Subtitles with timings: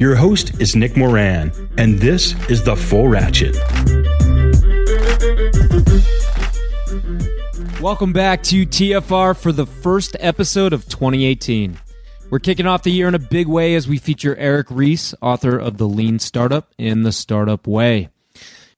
[0.00, 3.56] Your host is Nick Moran, and this is The Full Ratchet.
[7.80, 11.80] Welcome back to TFR for the first episode of 2018.
[12.30, 15.58] We're kicking off the year in a big way as we feature Eric Ries, author
[15.58, 18.08] of The Lean Startup in the Startup Way.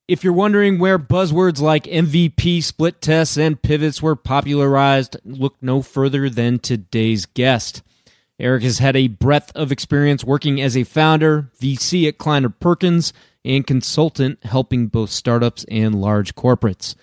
[0.08, 5.82] If you're wondering where buzzwords like MVP, split tests, and pivots were popularized, look no
[5.82, 7.82] further than today's guest.
[8.40, 13.12] Eric has had a breadth of experience working as a founder, VC at Kleiner Perkins,
[13.44, 16.94] and consultant helping both startups and large corporates.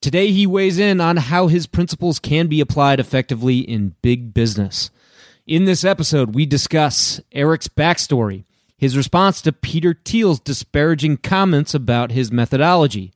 [0.00, 4.90] Today, he weighs in on how his principles can be applied effectively in big business.
[5.46, 8.44] In this episode, we discuss Eric's backstory,
[8.76, 13.12] his response to Peter Thiel's disparaging comments about his methodology,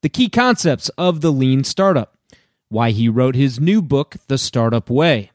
[0.00, 2.16] the key concepts of the lean startup,
[2.68, 5.31] why he wrote his new book, The Startup Way,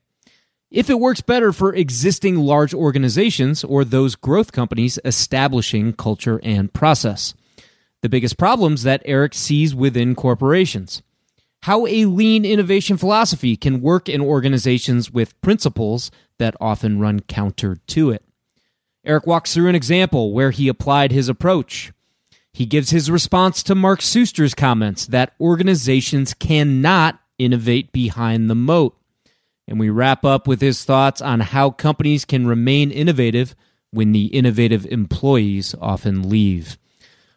[0.69, 6.73] if it works better for existing large organizations or those growth companies establishing culture and
[6.73, 7.33] process.
[8.01, 11.01] The biggest problems that Eric sees within corporations.
[11.63, 17.77] How a lean innovation philosophy can work in organizations with principles that often run counter
[17.87, 18.23] to it.
[19.03, 21.91] Eric walks through an example where he applied his approach.
[22.53, 28.97] He gives his response to Mark Suster's comments that organizations cannot innovate behind the moat.
[29.67, 33.55] And we wrap up with his thoughts on how companies can remain innovative
[33.91, 36.77] when the innovative employees often leave.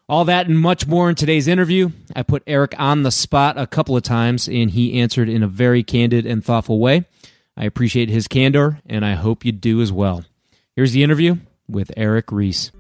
[0.09, 1.91] All that and much more in today's interview.
[2.17, 5.49] I put Eric on the spot a couple of times, and he answered in a
[5.49, 7.05] very candid and thoughtful way.
[7.57, 10.25] I appreciate his candor, and I hope you do as well.
[10.75, 11.37] Here's the interview
[11.69, 12.73] with Eric Ries.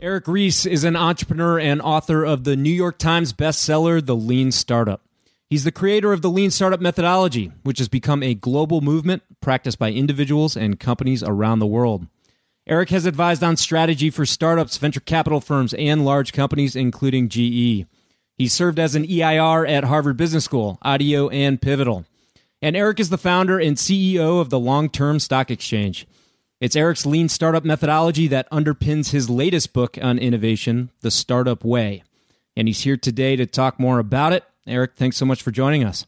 [0.00, 4.52] Eric Ries is an entrepreneur and author of the New York Times bestseller, The Lean
[4.52, 5.00] Startup.
[5.48, 9.78] He's the creator of the Lean Startup methodology, which has become a global movement practiced
[9.78, 12.06] by individuals and companies around the world.
[12.66, 17.86] Eric has advised on strategy for startups, venture capital firms, and large companies, including GE.
[18.36, 22.04] He served as an EIR at Harvard Business School, IDEO, and Pivotal.
[22.60, 26.06] And Eric is the founder and CEO of the Long Term Stock Exchange.
[26.58, 32.02] It's Eric's lean startup methodology that underpins his latest book on innovation, The Startup Way.
[32.56, 34.42] And he's here today to talk more about it.
[34.66, 36.06] Eric, thanks so much for joining us.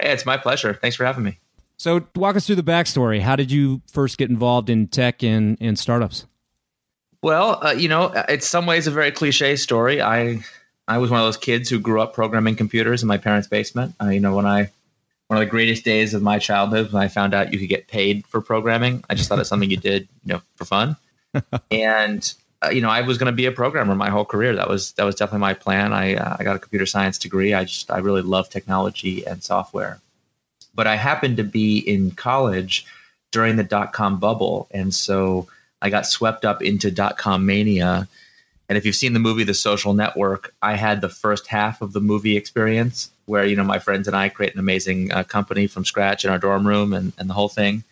[0.00, 0.74] Hey, it's my pleasure.
[0.74, 1.38] Thanks for having me.
[1.76, 3.20] So, walk us through the backstory.
[3.20, 6.26] How did you first get involved in tech and, and startups?
[7.22, 10.02] Well, uh, you know, it's some ways a very cliche story.
[10.02, 10.40] I
[10.88, 13.94] I was one of those kids who grew up programming computers in my parents' basement.
[14.00, 14.70] Uh, you know, when I
[15.28, 17.88] one of the greatest days of my childhood when I found out you could get
[17.88, 19.02] paid for programming.
[19.08, 20.96] I just thought it's something you did, you know, for fun.
[21.70, 24.54] and uh, you know, I was going to be a programmer my whole career.
[24.54, 25.92] That was that was definitely my plan.
[25.92, 27.54] I uh, I got a computer science degree.
[27.54, 30.00] I just I really love technology and software.
[30.74, 32.86] But I happened to be in college
[33.32, 35.48] during the dot com bubble, and so
[35.82, 38.08] I got swept up into dot com mania.
[38.68, 41.92] And if you've seen the movie The Social Network, I had the first half of
[41.92, 45.66] the movie experience where you know my friends and I create an amazing uh, company
[45.66, 47.84] from scratch in our dorm room and, and the whole thing.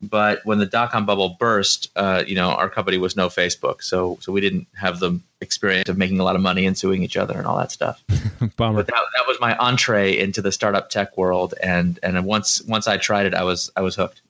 [0.00, 3.82] But when the dot com bubble burst, uh, you know our company was no Facebook,
[3.82, 7.02] so so we didn't have the experience of making a lot of money and suing
[7.02, 8.02] each other and all that stuff.
[8.56, 8.76] Bummer.
[8.76, 12.86] But that, that was my entree into the startup tech world, and and once once
[12.86, 14.22] I tried it, I was I was hooked.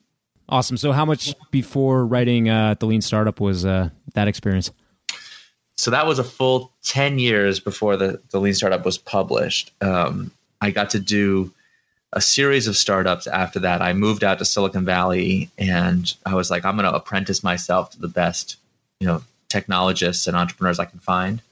[0.49, 0.79] Awesome.
[0.79, 4.71] So, how much before writing uh, the Lean Startup was uh, that experience?
[5.79, 9.73] So that was a full ten years before the the Lean Startup was published.
[9.81, 10.31] Um,
[10.61, 11.53] I got to do
[12.13, 13.83] a series of startups after that.
[13.83, 17.91] I moved out to Silicon Valley and I was like, I'm going to apprentice myself
[17.91, 18.57] to the best,
[18.99, 21.43] you know, technologists and entrepreneurs I can find.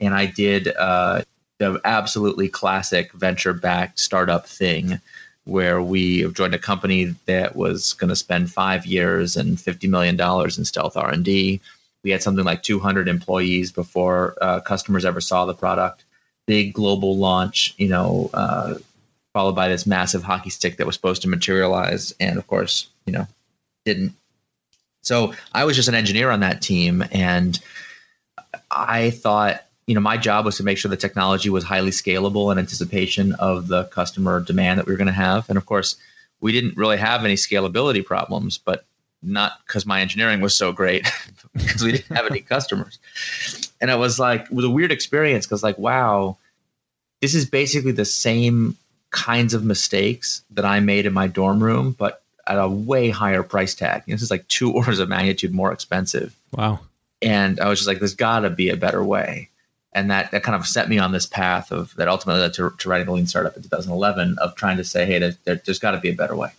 [0.00, 1.22] And I did uh,
[1.58, 4.98] the absolutely classic venture backed startup thing
[5.44, 10.18] where we joined a company that was going to spend five years and $50 million
[10.18, 11.60] in stealth R&D.
[12.04, 16.04] We had something like 200 employees before uh, customers ever saw the product.
[16.46, 18.74] Big global launch, you know, uh,
[19.32, 23.12] followed by this massive hockey stick that was supposed to materialize, and of course, you
[23.12, 23.26] know,
[23.84, 24.14] didn't.
[25.02, 27.58] So I was just an engineer on that team, and
[28.70, 32.52] I thought, you know, my job was to make sure the technology was highly scalable
[32.52, 35.48] in anticipation of the customer demand that we were going to have.
[35.48, 35.96] And of course,
[36.40, 38.84] we didn't really have any scalability problems, but
[39.22, 41.06] not because my engineering was so great,
[41.54, 42.98] because we didn't have any customers.
[43.80, 46.36] And it was like, it was a weird experience because, like, wow,
[47.20, 48.76] this is basically the same
[49.10, 53.42] kinds of mistakes that I made in my dorm room, but at a way higher
[53.42, 54.02] price tag.
[54.06, 56.34] You know, this is like two orders of magnitude more expensive.
[56.52, 56.80] Wow.
[57.20, 59.48] And I was just like, there's got to be a better way.
[59.94, 62.72] And that, that kind of set me on this path of that ultimately led to,
[62.78, 65.78] to writing the Lean Startup in 2011 of trying to say, hey, there, there, there's
[65.78, 66.50] got to be a better way.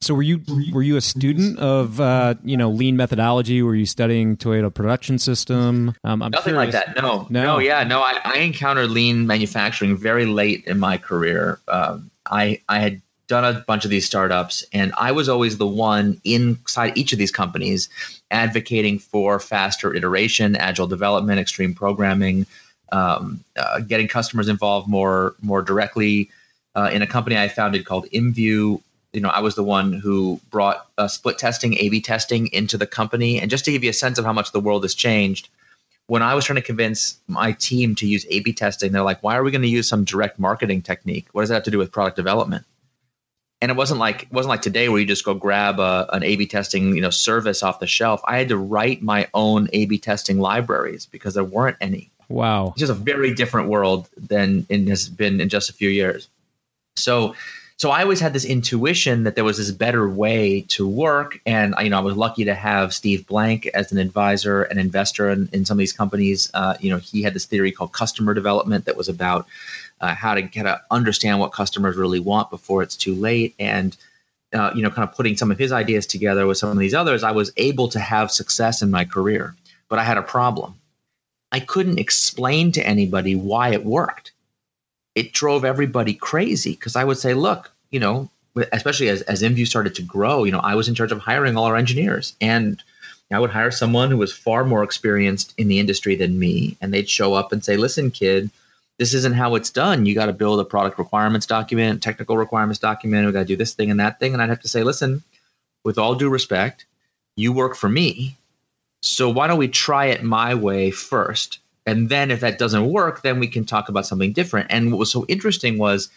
[0.00, 0.42] So were you
[0.72, 3.62] were you a student of uh, you know lean methodology?
[3.62, 5.94] Were you studying Toyota production system?
[6.04, 6.56] Um, Nothing curious.
[6.56, 7.00] like that.
[7.00, 8.00] No, no, no yeah, no.
[8.00, 11.58] I, I, encountered lean manufacturing very late in my career.
[11.68, 15.66] Um, I I had done a bunch of these startups, and I was always the
[15.66, 17.88] one inside each of these companies
[18.30, 22.46] advocating for faster iteration, agile development, extreme programming,
[22.92, 26.30] um, uh, getting customers involved more more directly.
[26.76, 28.82] Uh, in a company I founded called IMVU,
[29.14, 32.86] you know, I was the one who brought uh, split testing, A/B testing into the
[32.86, 35.48] company, and just to give you a sense of how much the world has changed.
[36.06, 39.36] When I was trying to convince my team to use A/B testing, they're like, "Why
[39.36, 41.28] are we going to use some direct marketing technique?
[41.32, 42.64] What does that have to do with product development?"
[43.62, 46.24] And it wasn't like it wasn't like today where you just go grab a, an
[46.24, 48.20] A/B testing, you know, service off the shelf.
[48.26, 52.10] I had to write my own A/B testing libraries because there weren't any.
[52.28, 55.88] Wow, it's just a very different world than it has been in just a few
[55.88, 56.28] years.
[56.96, 57.34] So
[57.76, 61.40] so I always had this intuition that there was this better way to work.
[61.44, 65.28] And you know, I was lucky to have Steve Blank as an advisor and investor
[65.30, 66.50] in, in some of these companies.
[66.54, 69.46] Uh, you know, he had this theory called customer development that was about
[70.00, 73.54] uh, how to get to understand what customers really want before it's too late.
[73.58, 73.96] And
[74.52, 76.94] uh, you know, kind of putting some of his ideas together with some of these
[76.94, 79.56] others, I was able to have success in my career.
[79.88, 80.76] But I had a problem.
[81.50, 84.32] I couldn't explain to anybody why it worked
[85.14, 88.28] it drove everybody crazy because I would say, look, you know,
[88.72, 91.56] especially as, as IMVU started to grow, you know, I was in charge of hiring
[91.56, 92.82] all our engineers and
[93.32, 96.76] I would hire someone who was far more experienced in the industry than me.
[96.80, 98.50] And they'd show up and say, listen, kid,
[98.98, 100.06] this isn't how it's done.
[100.06, 103.26] You got to build a product requirements document, technical requirements document.
[103.26, 104.34] We got to do this thing and that thing.
[104.34, 105.22] And I'd have to say, listen,
[105.84, 106.86] with all due respect,
[107.36, 108.36] you work for me.
[109.02, 111.58] So why don't we try it my way first?
[111.86, 114.68] And then if that doesn't work, then we can talk about something different.
[114.70, 116.08] And what was so interesting was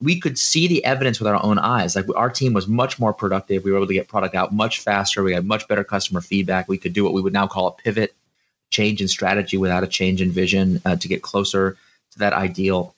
[0.00, 1.96] we could see the evidence with our own eyes.
[1.96, 3.64] Like our team was much more productive.
[3.64, 5.22] We were able to get product out much faster.
[5.22, 6.68] We had much better customer feedback.
[6.68, 8.14] We could do what we would now call a pivot,
[8.70, 11.76] change in strategy without a change in vision uh, to get closer
[12.12, 12.94] to that ideal.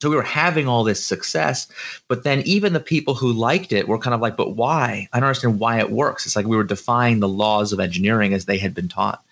[0.00, 1.68] So we were having all this success,
[2.06, 5.08] but then even the people who liked it were kind of like, but why?
[5.12, 6.26] I don't understand why it works.
[6.26, 9.24] It's like we were defying the laws of engineering as they had been taught.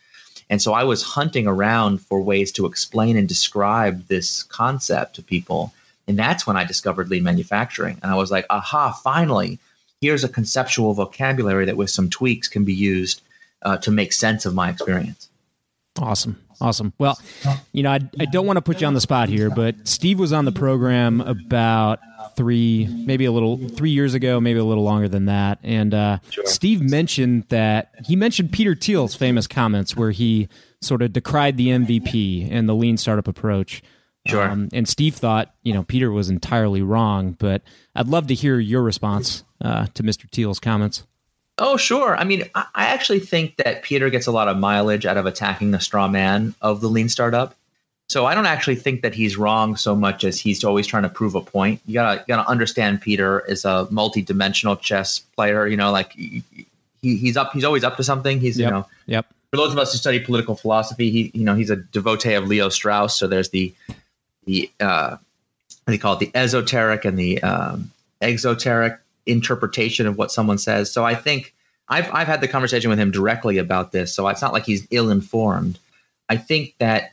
[0.50, 5.23] And so I was hunting around for ways to explain and describe this concept to
[5.23, 5.73] people.
[6.06, 7.99] And that's when I discovered lean manufacturing.
[8.02, 9.58] And I was like, aha, finally,
[10.00, 13.23] here's a conceptual vocabulary that with some tweaks can be used
[13.62, 15.29] uh, to make sense of my experience.
[15.98, 16.39] Awesome.
[16.60, 16.93] Awesome.
[16.98, 17.19] Well,
[17.72, 20.19] you know, I, I don't want to put you on the spot here, but Steve
[20.19, 22.01] was on the program about
[22.36, 25.58] three, maybe a little, three years ago, maybe a little longer than that.
[25.62, 26.46] And uh, sure.
[26.46, 30.48] Steve mentioned that he mentioned Peter Thiel's famous comments where he
[30.81, 33.82] sort of decried the MVP and the lean startup approach.
[34.26, 34.48] Sure.
[34.48, 37.62] Um, and Steve thought, you know, Peter was entirely wrong, but
[37.94, 40.31] I'd love to hear your response uh, to Mr.
[40.31, 41.05] Thiel's comments.
[41.58, 42.17] Oh, sure.
[42.17, 45.70] I mean, I actually think that Peter gets a lot of mileage out of attacking
[45.70, 47.55] the straw man of the lean startup.
[48.08, 51.08] So I don't actually think that he's wrong so much as he's always trying to
[51.08, 51.81] prove a point.
[51.87, 55.67] You gotta you gotta understand Peter is a multi-dimensional chess player.
[55.67, 56.43] You know, like he,
[57.01, 57.53] he's up.
[57.53, 58.41] He's always up to something.
[58.41, 58.67] He's yep.
[58.67, 58.87] you know.
[59.06, 59.27] Yep.
[59.51, 62.46] For those of us who study political philosophy, he you know he's a devotee of
[62.46, 63.19] Leo Strauss.
[63.19, 63.73] So there's the
[64.44, 66.20] the uh, what do you call it?
[66.20, 70.91] The esoteric and the um, exoteric interpretation of what someone says.
[70.93, 71.55] So I think
[71.89, 74.15] I've I've had the conversation with him directly about this.
[74.15, 75.79] So it's not like he's ill informed.
[76.29, 77.13] I think that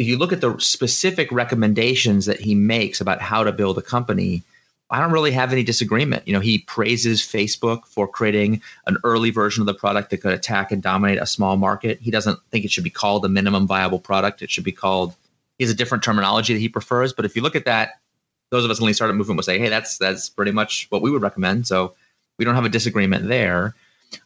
[0.00, 3.82] if you look at the specific recommendations that he makes about how to build a
[3.82, 4.42] company,
[4.88, 6.26] I don't really have any disagreement.
[6.26, 10.32] You know, he praises Facebook for creating an early version of the product that could
[10.32, 12.00] attack and dominate a small market.
[12.00, 14.40] He doesn't think it should be called a minimum viable product.
[14.40, 15.14] It should be called
[15.58, 17.12] he has a different terminology that he prefers.
[17.12, 18.00] But if you look at that
[18.48, 21.02] those of us in the startup movement will say, hey, that's that's pretty much what
[21.02, 21.66] we would recommend.
[21.66, 21.92] So
[22.38, 23.74] we don't have a disagreement there.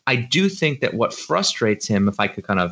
[0.06, 2.70] I do think that what frustrates him, if I could kind of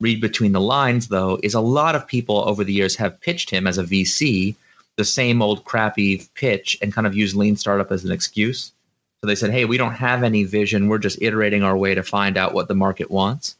[0.00, 3.50] read between the lines, though, is a lot of people over the years have pitched
[3.50, 4.54] him as a VC
[4.96, 8.72] the same old crappy pitch and kind of used lean startup as an excuse.
[9.20, 10.88] So they said, hey, we don't have any vision.
[10.88, 13.56] We're just iterating our way to find out what the market wants.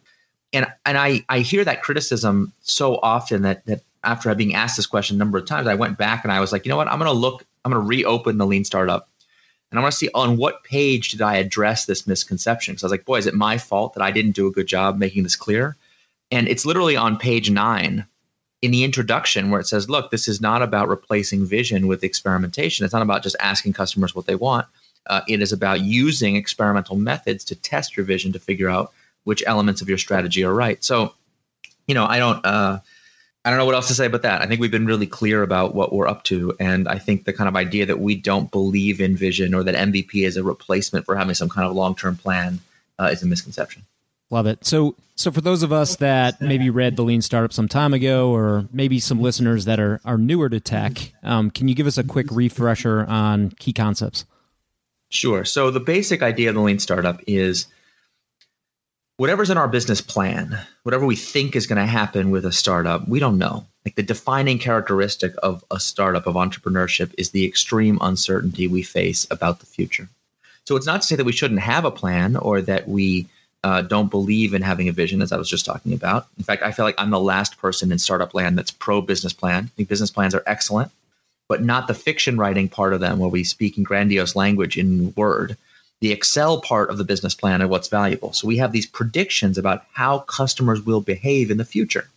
[0.52, 4.86] And and I, I hear that criticism so often that that after being asked this
[4.86, 6.88] question a number of times, I went back and I was like, you know what?
[6.88, 9.08] I'm going to look, I'm going to reopen the lean startup.
[9.70, 12.74] And I want to see on what page did I address this misconception?
[12.74, 14.66] Because I was like, boy, is it my fault that I didn't do a good
[14.66, 15.76] job making this clear?
[16.30, 18.06] And it's literally on page nine
[18.62, 22.84] in the introduction where it says, look, this is not about replacing vision with experimentation.
[22.84, 24.66] It's not about just asking customers what they want.
[25.06, 28.92] Uh, it is about using experimental methods to test your vision to figure out
[29.24, 30.82] which elements of your strategy are right.
[30.84, 31.14] So,
[31.86, 32.44] you know, I don't.
[32.44, 32.80] Uh,
[33.42, 34.42] I don't know what else to say about that.
[34.42, 36.54] I think we've been really clear about what we're up to.
[36.60, 39.74] And I think the kind of idea that we don't believe in vision or that
[39.74, 42.60] MVP is a replacement for having some kind of long term plan
[42.98, 43.82] uh, is a misconception.
[44.30, 44.64] Love it.
[44.64, 48.32] So, so for those of us that maybe read the Lean Startup some time ago,
[48.32, 51.98] or maybe some listeners that are are newer to tech, um, can you give us
[51.98, 54.24] a quick refresher on key concepts?
[55.08, 55.44] Sure.
[55.44, 57.66] So the basic idea of the Lean Startup is
[59.16, 63.06] whatever's in our business plan, whatever we think is going to happen with a startup,
[63.08, 63.66] we don't know.
[63.84, 69.26] Like the defining characteristic of a startup, of entrepreneurship, is the extreme uncertainty we face
[69.30, 70.08] about the future.
[70.64, 73.26] So it's not to say that we shouldn't have a plan or that we
[73.64, 76.26] uh, don't believe in having a vision, as I was just talking about.
[76.38, 79.32] In fact, I feel like I'm the last person in startup land that's pro business
[79.32, 79.64] plan.
[79.64, 80.90] I think business plans are excellent,
[81.48, 85.12] but not the fiction writing part of them where we speak in grandiose language in
[85.14, 85.56] Word
[86.00, 88.32] the Excel part of the business plan and what's valuable.
[88.32, 92.08] So we have these predictions about how customers will behave in the future.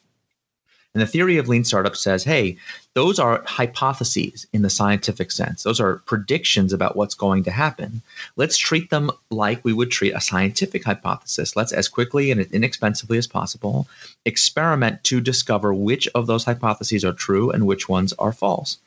[0.94, 2.56] And the theory of lean startup says, hey,
[2.94, 5.64] those are hypotheses in the scientific sense.
[5.64, 8.04] Those are predictions about what's going to happen.
[8.36, 11.56] Let's treat them like we would treat a scientific hypothesis.
[11.56, 13.88] Let's, as quickly and inexpensively as possible,
[14.26, 18.78] experiment to discover which of those hypotheses are true and which ones are false.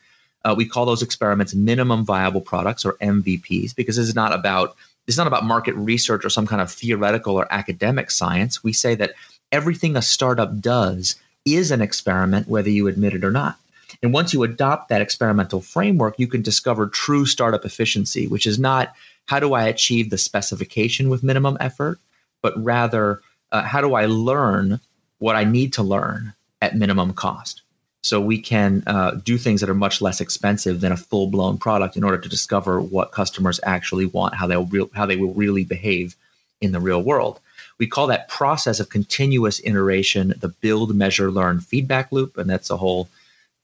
[0.45, 4.77] Uh, we call those experiments minimum viable products or MVPs because this is not about
[5.09, 8.65] it's not about market research or some kind of theoretical or academic science.
[8.65, 9.15] We say that
[9.53, 11.15] everything a startup does
[11.47, 13.59] is an experiment, whether you admit it or not.
[14.03, 18.59] And once you adopt that experimental framework, you can discover true startup efficiency, which is
[18.59, 18.93] not
[19.27, 21.99] how do I achieve the specification with minimum effort,
[22.43, 23.23] but rather
[23.53, 24.81] uh, how do I learn
[25.19, 27.63] what I need to learn at minimum cost
[28.03, 31.59] so we can uh, do things that are much less expensive than a full blown
[31.59, 35.35] product in order to discover what customers actually want, how they'll re- how they will
[35.35, 36.15] really behave
[36.61, 37.41] in the real world.
[37.79, 42.71] We call that process of continuous iteration the build, measure, learn feedback loop, and that's
[42.71, 43.09] a whole.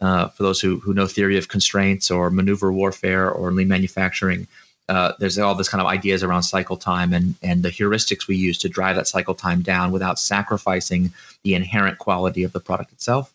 [0.01, 4.49] Uh, for those who, who know theory of constraints or maneuver warfare or lean manufacturing,
[4.89, 8.37] uh, there's all this kind of ideas around cycle time and, and the heuristics we
[8.37, 11.13] use to drive that cycle time down without sacrificing
[11.45, 13.33] the inherent quality of the product itself.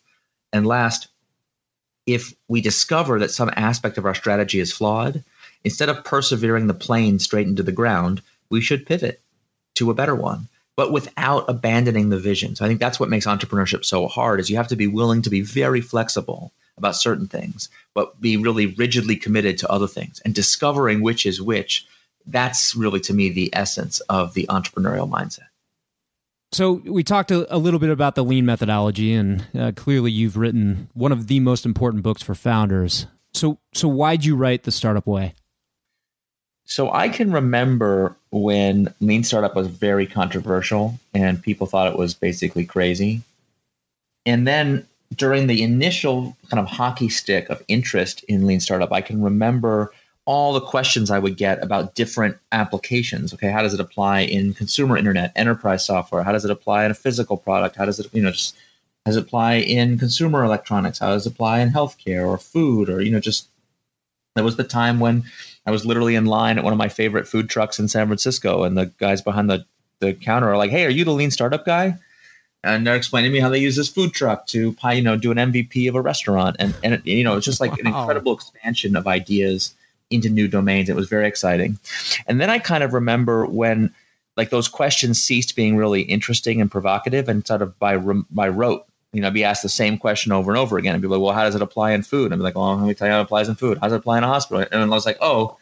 [0.51, 1.07] And last,
[2.05, 5.23] if we discover that some aspect of our strategy is flawed,
[5.63, 9.21] instead of persevering the plane straight into the ground, we should pivot
[9.75, 12.55] to a better one, but without abandoning the vision.
[12.55, 15.23] So I think that's what makes entrepreneurship so hard is you have to be willing
[15.23, 20.21] to be very flexible about certain things, but be really rigidly committed to other things
[20.23, 21.85] and discovering which is which.
[22.27, 25.47] That's really to me the essence of the entrepreneurial mindset.
[26.51, 30.37] So we talked a, a, little bit about the lean methodology, and uh, clearly you've
[30.37, 33.05] written one of the most important books for founders.
[33.33, 35.33] So, so why'd you write the Startup Way?
[36.67, 42.13] So I can remember when Lean Startup was very controversial, and people thought it was
[42.13, 43.21] basically crazy.
[44.25, 48.99] And then during the initial kind of hockey stick of interest in Lean Startup, I
[48.99, 49.93] can remember
[50.25, 53.33] all the questions I would get about different applications.
[53.33, 56.21] Okay, how does it apply in consumer internet, enterprise software?
[56.21, 57.77] How does it apply in a physical product?
[57.77, 58.57] How does it, you know, just
[59.05, 60.99] how does it apply in consumer electronics?
[60.99, 63.47] How does it apply in healthcare or food or you know, just
[64.35, 65.23] that was the time when
[65.67, 68.63] I was literally in line at one of my favorite food trucks in San Francisco,
[68.63, 69.65] and the guys behind the
[69.99, 71.95] the counter are like, "Hey, are you the lean startup guy?"
[72.63, 75.31] And they're explaining to me how they use this food truck to, you know, do
[75.31, 77.77] an MVP of a restaurant, and and you know, it's just like wow.
[77.81, 79.75] an incredible expansion of ideas
[80.09, 80.87] into new domains.
[80.89, 81.77] It was very exciting.
[82.27, 83.93] And then I kind of remember when
[84.37, 88.85] like those questions ceased being really interesting and provocative and sort of by by rote.
[89.13, 91.33] You know, be asked the same question over and over again and be like, well,
[91.33, 92.25] how does it apply in food?
[92.25, 93.77] And I'd be like, well, let me tell you how it applies in food.
[93.77, 94.65] How does it apply in a hospital?
[94.71, 95.57] And I was like, oh,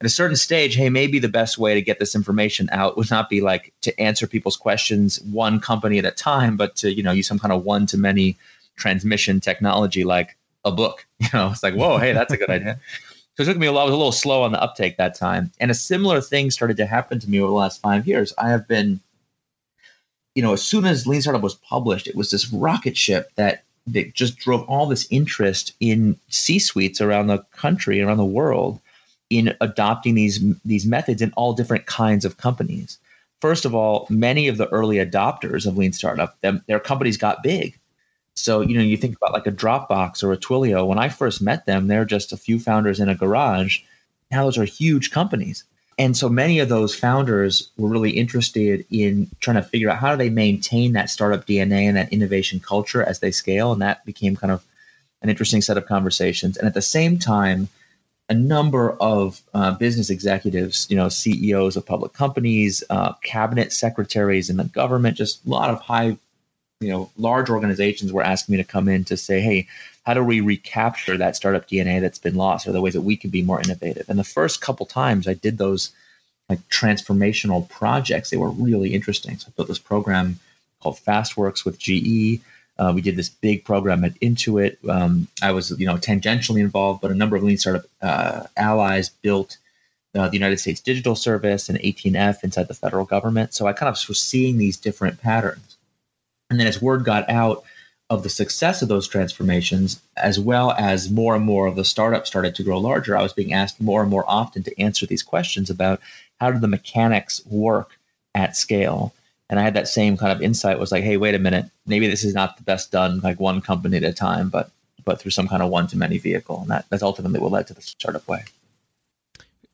[0.00, 3.10] at a certain stage, hey, maybe the best way to get this information out would
[3.10, 7.02] not be like to answer people's questions one company at a time, but to, you
[7.02, 8.36] know, use some kind of one to many
[8.76, 11.06] transmission technology like a book.
[11.20, 12.80] You know, it's like, whoa, hey, that's a good idea.
[13.36, 15.14] So it took me a lot, I was a little slow on the uptake that
[15.14, 15.52] time.
[15.60, 18.32] And a similar thing started to happen to me over the last five years.
[18.38, 19.00] I have been,
[20.34, 23.64] you know, as soon as Lean Startup was published, it was this rocket ship that
[23.86, 28.78] that just drove all this interest in C-suites around the country, around the world,
[29.30, 32.98] in adopting these these methods in all different kinds of companies.
[33.40, 37.42] First of all, many of the early adopters of Lean Startup, them, their companies got
[37.42, 37.78] big.
[38.34, 40.86] So, you know, you think about like a Dropbox or a Twilio.
[40.86, 43.78] When I first met them, they're just a few founders in a garage.
[44.30, 45.64] Now those are huge companies.
[46.00, 50.12] And so many of those founders were really interested in trying to figure out how
[50.12, 53.70] do they maintain that startup DNA and that innovation culture as they scale.
[53.70, 54.64] And that became kind of
[55.20, 56.56] an interesting set of conversations.
[56.56, 57.68] And at the same time,
[58.30, 64.48] a number of uh, business executives, you know, CEOs of public companies, uh, cabinet secretaries
[64.48, 66.16] in the government, just a lot of high,
[66.80, 69.68] you know, large organizations were asking me to come in to say, hey,
[70.06, 73.16] how do we recapture that startup DNA that's been lost, or the ways that we
[73.16, 74.08] can be more innovative?
[74.08, 75.90] And the first couple times I did those
[76.48, 79.38] like transformational projects, they were really interesting.
[79.38, 80.40] So I built this program
[80.82, 82.40] called FastWorks with GE.
[82.78, 84.76] Uh, we did this big program at Intuit.
[84.88, 89.10] Um, I was, you know, tangentially involved, but a number of lean startup uh, allies
[89.10, 89.58] built
[90.14, 93.52] uh, the United States Digital Service and 18F inside the federal government.
[93.52, 95.76] So I kind of was seeing these different patterns.
[96.50, 97.62] And then as word got out
[98.10, 102.28] of the success of those transformations, as well as more and more of the startups
[102.28, 105.22] started to grow larger, I was being asked more and more often to answer these
[105.22, 106.00] questions about
[106.40, 107.96] how do the mechanics work
[108.34, 109.14] at scale
[109.50, 112.06] and I had that same kind of insight was like, hey, wait a minute, maybe
[112.06, 114.70] this is not the best done like one company at a time, but
[115.04, 117.66] but through some kind of one to many vehicle, and that that's ultimately what led
[117.66, 118.44] to the startup way.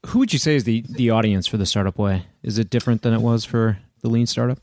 [0.07, 2.25] Who would you say is the the audience for the startup way?
[2.43, 4.59] Is it different than it was for the lean startup?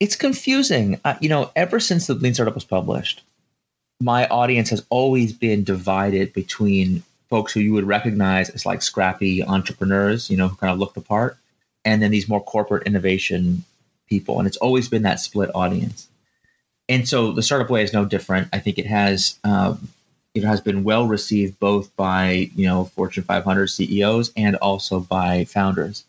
[0.00, 1.00] It's confusing.
[1.04, 3.22] Uh, you know, ever since the lean startup was published,
[4.00, 9.42] my audience has always been divided between folks who you would recognize as like scrappy
[9.42, 11.38] entrepreneurs, you know, who kind of look the part,
[11.84, 13.64] and then these more corporate innovation
[14.08, 16.08] people, and it's always been that split audience.
[16.88, 18.48] And so the startup way is no different.
[18.52, 19.88] I think it has um,
[20.34, 25.44] it has been well received both by you know Fortune 500 CEOs and also by
[25.44, 26.04] founders,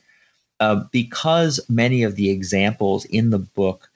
[0.59, 3.89] uh, because many of the examples in the book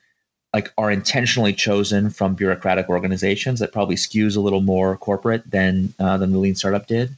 [0.52, 5.94] like are intentionally chosen from bureaucratic organizations that probably skews a little more corporate than
[5.98, 7.16] uh, than the lean startup did.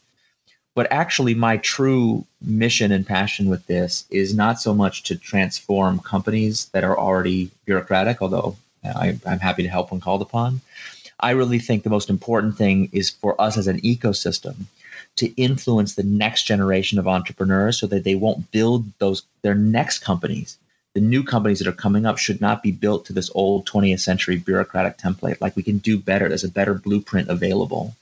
[0.75, 5.99] But actually, my true mission and passion with this is not so much to transform
[5.99, 10.61] companies that are already bureaucratic, although I, am happy to help when called upon.
[11.21, 14.65] I really think the most important thing is for us as an ecosystem
[15.17, 20.01] to influence the next generation of entrepreneurs so that they won't build those their next
[20.01, 20.59] companies
[20.95, 24.01] the new companies that are coming up should not be built to this old 20th
[24.01, 25.41] century bureaucratic template.
[25.41, 26.29] Like we can do better.
[26.29, 27.95] There's a better blueprint available.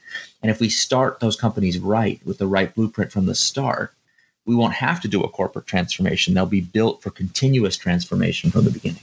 [0.42, 3.94] And if we start those companies right with the right blueprint from the start,
[4.44, 6.34] we won't have to do a corporate transformation.
[6.34, 9.02] They'll be built for continuous transformation from the beginning.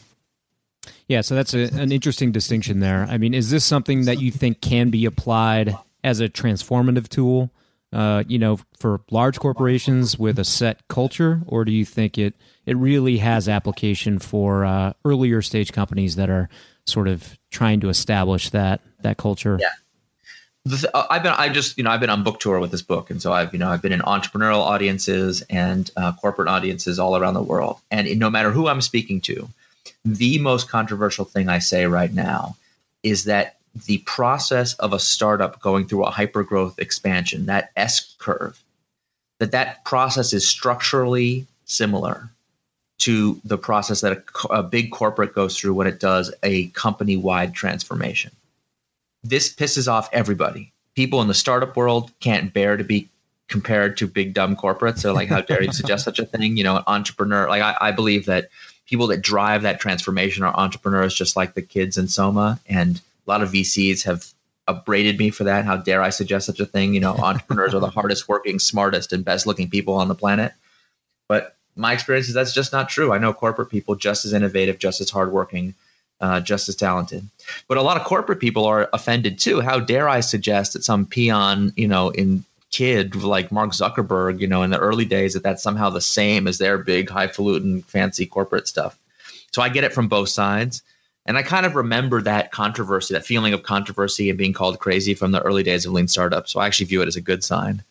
[1.07, 3.07] Yeah, so that's a, an interesting distinction there.
[3.09, 7.51] I mean, is this something that you think can be applied as a transformative tool,
[7.93, 12.35] uh, you know, for large corporations with a set culture, or do you think it
[12.65, 16.49] it really has application for uh, earlier stage companies that are
[16.87, 19.57] sort of trying to establish that that culture.
[19.59, 19.69] Yeah.
[20.93, 23.09] Uh, I've been, I just, you know, I've been on book tour with this book,
[23.09, 27.15] and so I've, you know, I've been in entrepreneurial audiences and uh, corporate audiences all
[27.15, 29.47] around the world, and no matter who I'm speaking to,
[30.03, 32.57] the most controversial thing I say right now
[33.01, 38.15] is that the process of a startup going through a hyper growth expansion, that S
[38.17, 38.61] curve,
[39.39, 42.29] that that process is structurally similar
[42.99, 47.15] to the process that a, a big corporate goes through when it does a company
[47.15, 48.31] wide transformation.
[49.23, 50.71] This pisses off everybody.
[50.95, 53.07] People in the startup world can't bear to be
[53.49, 54.99] compared to big dumb corporates.
[54.99, 56.57] So, like, how dare you suggest such a thing?
[56.57, 57.47] You know, an entrepreneur.
[57.47, 58.49] Like, I, I believe that
[58.87, 62.59] people that drive that transformation are entrepreneurs, just like the kids in Soma.
[62.67, 64.25] And a lot of VCs have
[64.67, 65.65] upbraided me for that.
[65.65, 66.93] How dare I suggest such a thing?
[66.93, 70.53] You know, entrepreneurs are the hardest working, smartest, and best looking people on the planet.
[71.27, 73.13] But my experience is that's just not true.
[73.13, 75.75] I know corporate people just as innovative, just as hardworking,
[76.19, 77.27] uh, just as talented.
[77.67, 79.61] But a lot of corporate people are offended too.
[79.61, 84.47] How dare I suggest that some peon, you know, in kid like Mark Zuckerberg, you
[84.47, 88.25] know, in the early days, that that's somehow the same as their big, highfalutin, fancy
[88.25, 88.97] corporate stuff.
[89.53, 90.81] So I get it from both sides.
[91.27, 95.13] And I kind of remember that controversy, that feeling of controversy and being called crazy
[95.13, 96.47] from the early days of lean startup.
[96.47, 97.83] So I actually view it as a good sign.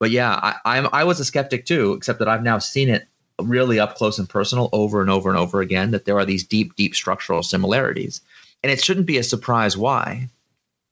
[0.00, 3.06] But yeah, I, I'm, I was a skeptic too, except that I've now seen it
[3.40, 6.42] really up close and personal over and over and over again that there are these
[6.42, 8.20] deep, deep structural similarities.
[8.64, 10.28] And it shouldn't be a surprise why.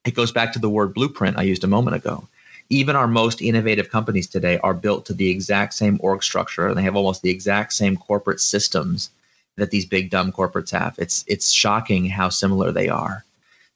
[0.04, 2.28] It goes back to the word blueprint I used a moment ago.
[2.70, 6.78] even our most innovative companies today are built to the exact same org structure and
[6.78, 9.10] they have almost the exact same corporate systems
[9.60, 10.94] that these big dumb corporates have.
[10.98, 13.24] It's it's shocking how similar they are.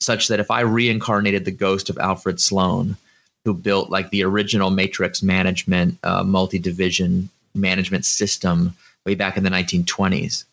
[0.01, 2.97] Such that if I reincarnated the ghost of Alfred Sloan,
[3.44, 8.75] who built like the original matrix management uh, multi-division management system
[9.07, 10.44] way back in the 1920s,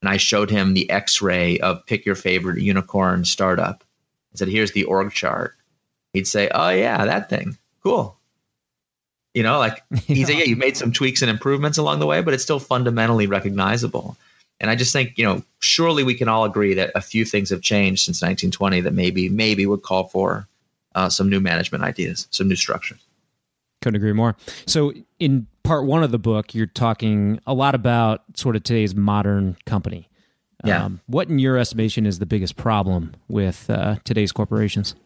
[0.00, 3.84] and I showed him the X-ray of pick your favorite unicorn startup,
[4.30, 5.54] and said, "Here's the org chart."
[6.12, 8.16] He'd say, "Oh yeah, that thing, cool."
[9.34, 12.22] You know, like he'd say, "Yeah, you made some tweaks and improvements along the way,
[12.22, 14.16] but it's still fundamentally recognizable."
[14.60, 17.50] And I just think, you know, surely we can all agree that a few things
[17.50, 20.48] have changed since 1920 that maybe maybe would call for
[20.94, 22.98] uh, some new management ideas, some new structures.
[23.80, 24.36] Couldn't agree more.
[24.66, 28.94] So, in part one of the book, you're talking a lot about sort of today's
[28.94, 30.08] modern company.
[30.64, 30.84] Yeah.
[30.84, 34.96] Um, what, in your estimation, is the biggest problem with uh, today's corporations?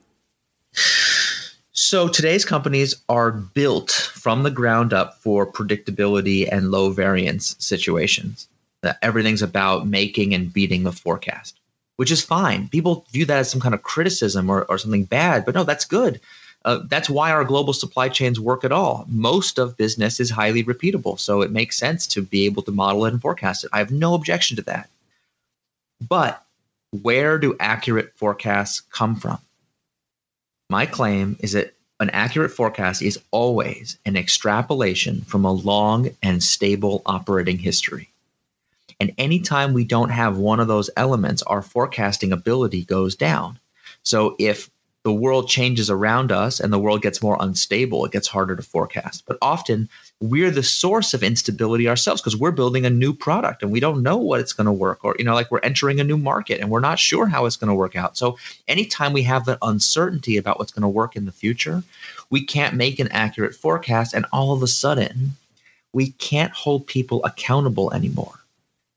[1.73, 8.49] So, today's companies are built from the ground up for predictability and low variance situations
[8.83, 11.59] that everything's about making and beating the forecast,
[11.97, 12.68] which is fine.
[12.68, 15.85] People view that as some kind of criticism or, or something bad, but no, that's
[15.85, 16.21] good.
[16.64, 19.05] Uh, that's why our global supply chains work at all.
[19.09, 23.05] Most of business is highly repeatable, so it makes sense to be able to model
[23.07, 23.71] it and forecast it.
[23.73, 24.88] I have no objection to that.
[26.09, 26.45] But
[27.03, 29.38] where do accurate forecasts come from?
[30.71, 36.42] My claim is that an accurate forecast is always an extrapolation from a long and
[36.42, 38.12] stable operating history.
[39.03, 43.59] And anytime we don't have one of those elements, our forecasting ability goes down.
[44.05, 44.71] So if
[45.03, 48.62] the world changes around us and the world gets more unstable, it gets harder to
[48.62, 49.25] forecast.
[49.27, 49.88] But often
[50.21, 54.05] we're the source of instability ourselves because we're building a new product and we don't
[54.05, 56.61] know what it's going to work or you know like we're entering a new market
[56.61, 58.17] and we're not sure how it's going to work out.
[58.17, 58.38] So
[58.69, 61.83] anytime we have that uncertainty about what's going to work in the future,
[62.31, 65.33] we can't make an accurate forecast and all of a sudden
[65.93, 68.38] we can't hold people accountable anymore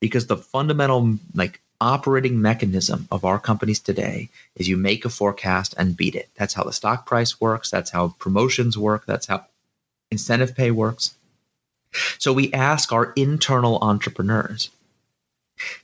[0.06, 5.74] because the fundamental like operating mechanism of our companies today is you make a forecast
[5.76, 6.28] and beat it.
[6.36, 9.44] That's how the stock price works, that's how promotions work, that's how
[10.10, 11.14] incentive pay works.
[12.18, 14.70] So we ask our internal entrepreneurs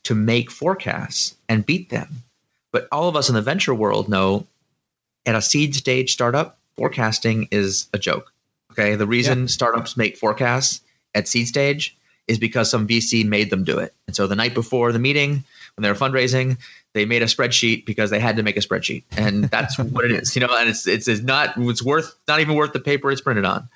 [0.04, 2.22] to make forecasts and beat them.
[2.70, 4.46] But all of us in the venture world know
[5.26, 8.32] at a seed stage startup, forecasting is a joke.
[8.72, 8.94] Okay.
[8.94, 9.46] The reason yeah.
[9.46, 10.80] startups make forecasts
[11.14, 11.96] at seed stage
[12.28, 13.94] is because some VC made them do it.
[14.06, 15.44] And so the night before the meeting,
[15.76, 16.58] when they were fundraising,
[16.94, 20.12] they made a spreadsheet because they had to make a spreadsheet, and that's what it
[20.12, 20.54] is, you know.
[20.56, 23.68] And it's it's, it's not it's worth not even worth the paper it's printed on.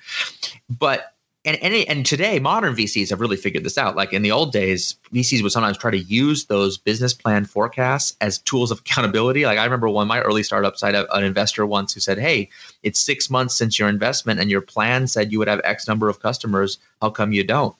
[0.69, 3.95] But and and, and today modern VCs have really figured this out.
[3.95, 8.15] Like in the old days, VCs would sometimes try to use those business plan forecasts
[8.21, 9.45] as tools of accountability.
[9.45, 11.99] Like I remember one of my early startups, I uh, had an investor once who
[11.99, 12.49] said, "Hey,
[12.83, 16.07] it's six months since your investment, and your plan said you would have X number
[16.07, 16.77] of customers.
[17.01, 17.75] How come you don't?"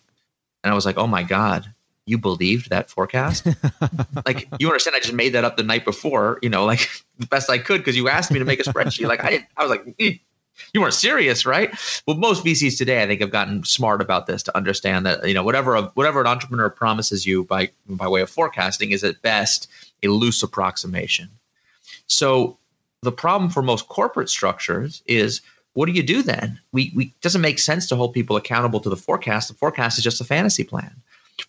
[0.63, 1.73] And I was like, oh my God,
[2.05, 3.45] you believed that forecast?
[4.25, 6.89] like, you understand, I just made that up the night before, you know, like
[7.19, 9.07] the best I could because you asked me to make a spreadsheet.
[9.07, 10.13] like, I didn't, I was like, eh,
[10.73, 11.71] you weren't serious, right?
[12.07, 15.33] Well, most VCs today, I think, have gotten smart about this to understand that, you
[15.33, 19.21] know, whatever, a, whatever an entrepreneur promises you by, by way of forecasting is at
[19.21, 19.69] best
[20.03, 21.29] a loose approximation.
[22.07, 22.57] So
[23.01, 25.41] the problem for most corporate structures is
[25.77, 26.59] what do you do then?
[26.71, 29.47] We, we doesn't make sense to hold people accountable to the forecast.
[29.47, 30.91] The forecast is just a fantasy plan.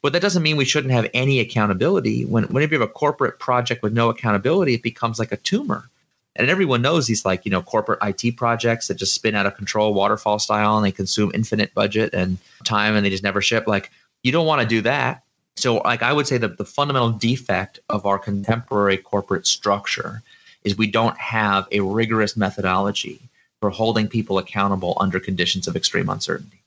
[0.03, 2.27] But that doesn't mean we shouldn't have any accountability.
[2.27, 5.89] When whenever you have a corporate project with no accountability, it becomes like a tumor.
[6.37, 9.57] And everyone knows these like, you know, corporate IT projects that just spin out of
[9.57, 13.67] control waterfall style and they consume infinite budget and time and they just never ship.
[13.67, 13.91] Like
[14.25, 15.23] you don't want to do that.
[15.57, 20.21] So like I would say that the fundamental defect of our contemporary corporate structure
[20.65, 23.23] is we don't have a rigorous methodology
[23.61, 26.63] for holding people accountable under conditions of extreme uncertainty.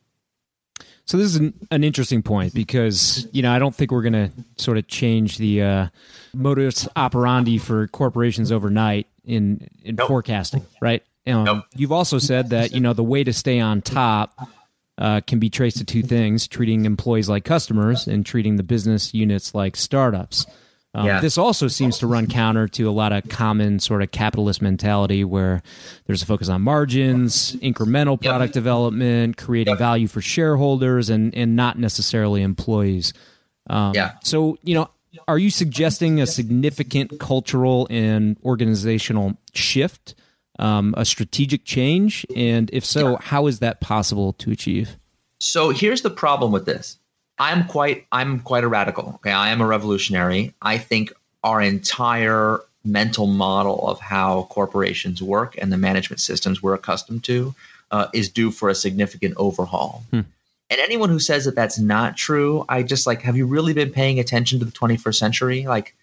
[1.06, 4.14] So this is an, an interesting point because you know I don't think we're going
[4.14, 5.88] to sort of change the uh,
[6.34, 10.08] modus operandi for corporations overnight in in nope.
[10.08, 11.04] forecasting, right?
[11.28, 11.66] Um, nope.
[11.76, 14.48] You've also said that you know the way to stay on top
[14.98, 19.14] uh, can be traced to two things: treating employees like customers and treating the business
[19.14, 20.46] units like startups.
[20.94, 21.22] Um, yeah.
[21.22, 25.24] This also seems to run counter to a lot of common sort of capitalist mentality
[25.24, 25.64] where
[26.06, 28.54] there's a focus on margins, incremental product yep.
[28.54, 29.80] development, creating yep.
[29.80, 33.14] value for shareholders, and, and not necessarily employees.
[33.70, 34.16] Um, yeah.
[34.24, 34.90] So, you know,
[35.28, 40.16] are you suggesting a significant cultural and organizational shift,
[40.60, 42.26] um, a strategic change?
[42.36, 44.98] And if so, how is that possible to achieve?
[45.40, 46.98] So here's the problem with this
[47.42, 49.14] I'm quite I'm quite a radical.
[49.16, 50.54] Okay, I am a revolutionary.
[50.62, 51.12] I think
[51.44, 57.56] our entire mental model of how corporations work and the management systems we're accustomed to
[57.90, 60.04] uh, is due for a significant overhaul.
[60.12, 60.22] Hmm.
[60.70, 63.92] And anyone who says that that's not true, I just like, have you really been
[63.92, 65.66] paying attention to the 21st century?
[65.66, 65.96] Like,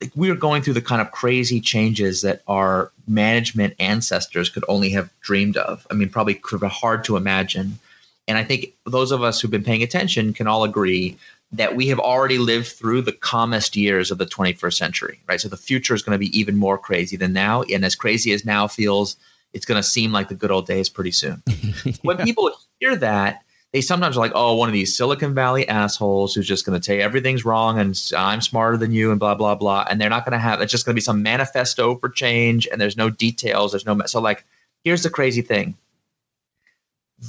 [0.00, 4.90] like we're going through the kind of crazy changes that our management ancestors could only
[4.90, 5.86] have dreamed of.
[5.90, 7.78] I mean, probably could have hard to imagine.
[8.26, 11.16] And I think those of us who've been paying attention can all agree
[11.52, 15.40] that we have already lived through the calmest years of the 21st century, right?
[15.40, 17.62] So the future is going to be even more crazy than now.
[17.62, 19.16] And as crazy as now feels,
[19.52, 21.42] it's going to seem like the good old days pretty soon.
[21.84, 21.92] yeah.
[22.02, 26.34] When people hear that, they sometimes are like, oh, one of these Silicon Valley assholes
[26.34, 29.34] who's just going to tell you everything's wrong and I'm smarter than you and blah,
[29.34, 29.86] blah, blah.
[29.88, 32.66] And they're not going to have, it's just going to be some manifesto for change
[32.70, 33.72] and there's no details.
[33.72, 34.44] There's no, so like,
[34.84, 35.76] here's the crazy thing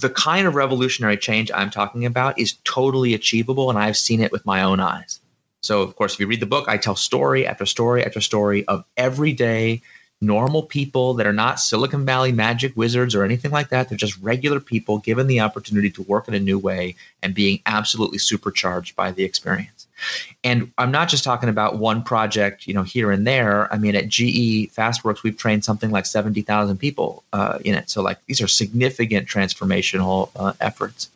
[0.01, 4.31] the kind of revolutionary change I'm talking about is totally achievable, and I've seen it
[4.31, 5.19] with my own eyes.
[5.61, 8.65] So, of course, if you read the book, I tell story after story after story
[8.67, 9.81] of everyday
[10.21, 13.89] normal people that are not Silicon Valley magic wizards or anything like that.
[13.89, 17.61] They're just regular people given the opportunity to work in a new way and being
[17.65, 19.74] absolutely supercharged by the experience.
[20.43, 23.71] And I'm not just talking about one project, you know, here and there.
[23.73, 27.89] I mean, at GE Fastworks, we've trained something like 70,000 people uh, in it.
[27.89, 31.09] So, like, these are significant transformational uh, efforts.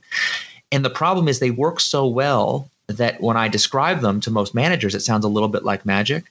[0.72, 4.56] And the problem is they work so well that when I describe them to most
[4.56, 6.26] managers, it sounds a little bit like magic.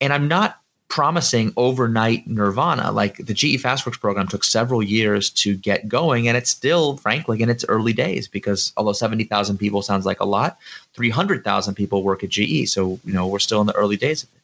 [0.00, 2.90] And I'm not promising overnight nirvana.
[2.90, 7.40] Like the GE Fastworks program took several years to get going, and it's still, frankly,
[7.42, 10.58] in its early days because although 70,000 people sounds like a lot,
[10.94, 12.68] 300,000 people work at GE.
[12.68, 14.40] So, you know, we're still in the early days of it.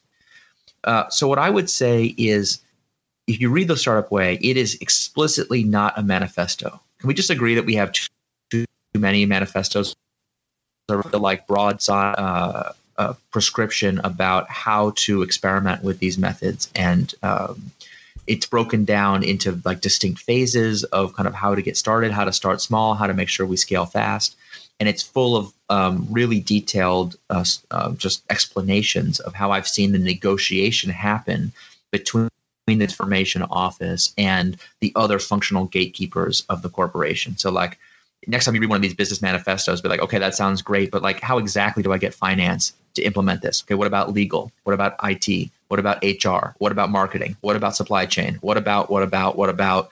[0.83, 2.59] Uh, so, what I would say is
[3.27, 6.79] if you read the startup way, it is explicitly not a manifesto.
[6.99, 8.07] Can we just agree that we have too,
[8.51, 9.95] too many manifestos?
[10.87, 16.69] The like broad uh, a prescription about how to experiment with these methods.
[16.75, 17.71] And um,
[18.27, 22.25] it's broken down into like distinct phases of kind of how to get started how
[22.25, 24.35] to start small how to make sure we scale fast.
[24.79, 29.91] And it's full of um, really detailed uh, uh, just explanations of how i've seen
[29.91, 31.51] the negotiation happen
[31.91, 32.29] between
[32.67, 37.37] the information office and the other functional gatekeepers of the corporation.
[37.37, 37.77] So like
[38.27, 40.91] next time you read one of these business manifestos, be like, okay, that sounds great,
[40.91, 43.63] but like, how exactly do I get finance to implement this?
[43.63, 44.51] Okay, what about legal?
[44.63, 45.49] What about IT?
[45.67, 46.55] What about HR?
[46.59, 47.35] What about marketing?
[47.41, 48.37] What about supply chain?
[48.41, 49.89] What about, what about, what about?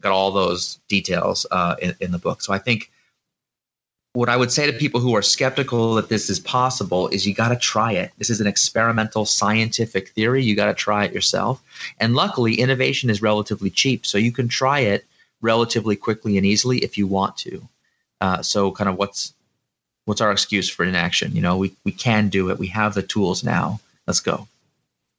[0.00, 2.42] Got all those details uh, in, in the book.
[2.42, 2.90] So I think
[4.12, 7.34] what I would say to people who are skeptical that this is possible is you
[7.34, 8.10] got to try it.
[8.18, 10.42] This is an experimental scientific theory.
[10.42, 11.62] You got to try it yourself.
[12.00, 14.04] And luckily, innovation is relatively cheap.
[14.04, 15.04] So you can try it
[15.40, 17.68] relatively quickly and easily if you want to.
[18.20, 19.32] Uh, so, kind of what's
[20.04, 21.34] what's our excuse for inaction?
[21.34, 22.58] You know, we we can do it.
[22.58, 23.80] We have the tools now.
[24.06, 24.46] Let's go.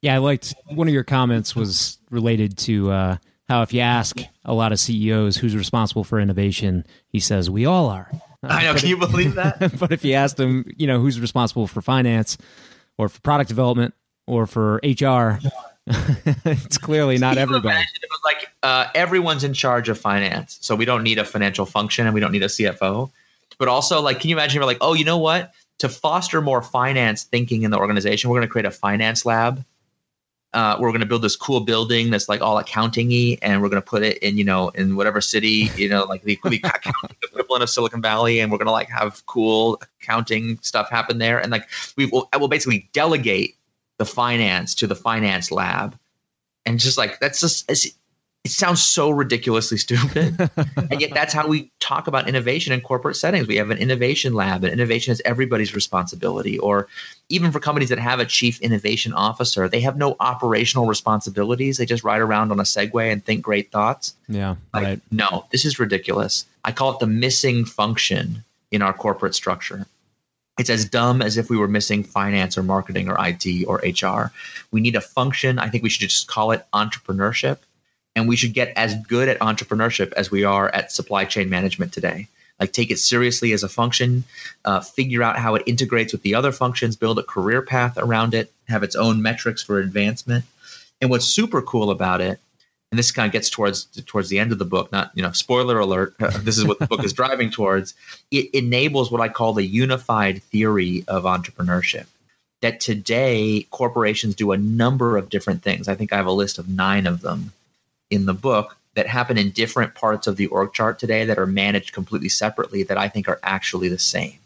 [0.02, 3.16] Yeah, I liked one of your comments was related to uh,
[3.48, 7.66] how if you ask a lot of CEOs who's responsible for innovation, he says we
[7.66, 8.10] all are.
[8.12, 8.16] Uh,
[8.50, 8.74] I know.
[8.74, 9.78] Can you believe that?
[9.78, 12.36] but if you ask them, you know, who's responsible for finance
[12.98, 13.94] or for product development
[14.26, 15.38] or for HR,
[16.44, 17.80] it's clearly not everybody.
[17.80, 21.66] It was like uh, everyone's in charge of finance, so we don't need a financial
[21.66, 23.10] function and we don't need a CFO.
[23.58, 24.60] But also, like, can you imagine?
[24.60, 25.52] We're like, oh, you know what?
[25.78, 29.64] To foster more finance thinking in the organization, we're going to create a finance lab.
[30.52, 33.82] Uh, we're going to build this cool building that's like all accounting-y, and we're going
[33.82, 36.60] to put it in, you know, in whatever city, you know, like the, the
[37.22, 41.38] equivalent of Silicon Valley, and we're going to like have cool accounting stuff happen there,
[41.40, 43.56] and like we will, I will basically delegate
[44.02, 45.96] the finance to the finance lab.
[46.66, 50.50] And just like that's just it sounds so ridiculously stupid.
[50.90, 53.46] And yet that's how we talk about innovation in corporate settings.
[53.46, 56.58] We have an innovation lab and innovation is everybody's responsibility.
[56.58, 56.88] Or
[57.28, 61.76] even for companies that have a chief innovation officer they have no operational responsibilities.
[61.76, 64.14] They just ride around on a segway and think great thoughts.
[64.28, 65.00] Yeah like, right.
[65.12, 66.44] no this is ridiculous.
[66.64, 69.86] I call it the missing function in our corporate structure
[70.62, 74.30] it's as dumb as if we were missing finance or marketing or IT or HR.
[74.70, 75.58] We need a function.
[75.58, 77.58] I think we should just call it entrepreneurship.
[78.14, 81.92] And we should get as good at entrepreneurship as we are at supply chain management
[81.92, 82.28] today.
[82.60, 84.22] Like, take it seriously as a function,
[84.64, 88.32] uh, figure out how it integrates with the other functions, build a career path around
[88.32, 90.44] it, have its own metrics for advancement.
[91.00, 92.38] And what's super cool about it
[92.92, 95.32] and this kind of gets towards towards the end of the book not you know
[95.32, 97.94] spoiler alert this is what the book is driving towards.
[98.30, 102.06] It enables what i call the unified theory of entrepreneurship
[102.60, 105.88] that today corporations do a number of different things.
[105.88, 107.52] I think i have a list of nine of them
[108.10, 111.46] in the book that happen in different parts of the org chart today that are
[111.46, 114.38] managed completely separately that i think are actually the same.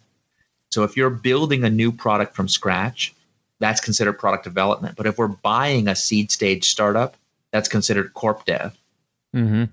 [0.71, 3.13] So if you're building a new product from scratch
[3.59, 4.97] that's considered product development.
[4.97, 7.17] But if we're buying a seed stage startup
[7.57, 8.77] that's considered corp dev.
[9.35, 9.65] Mm-hmm.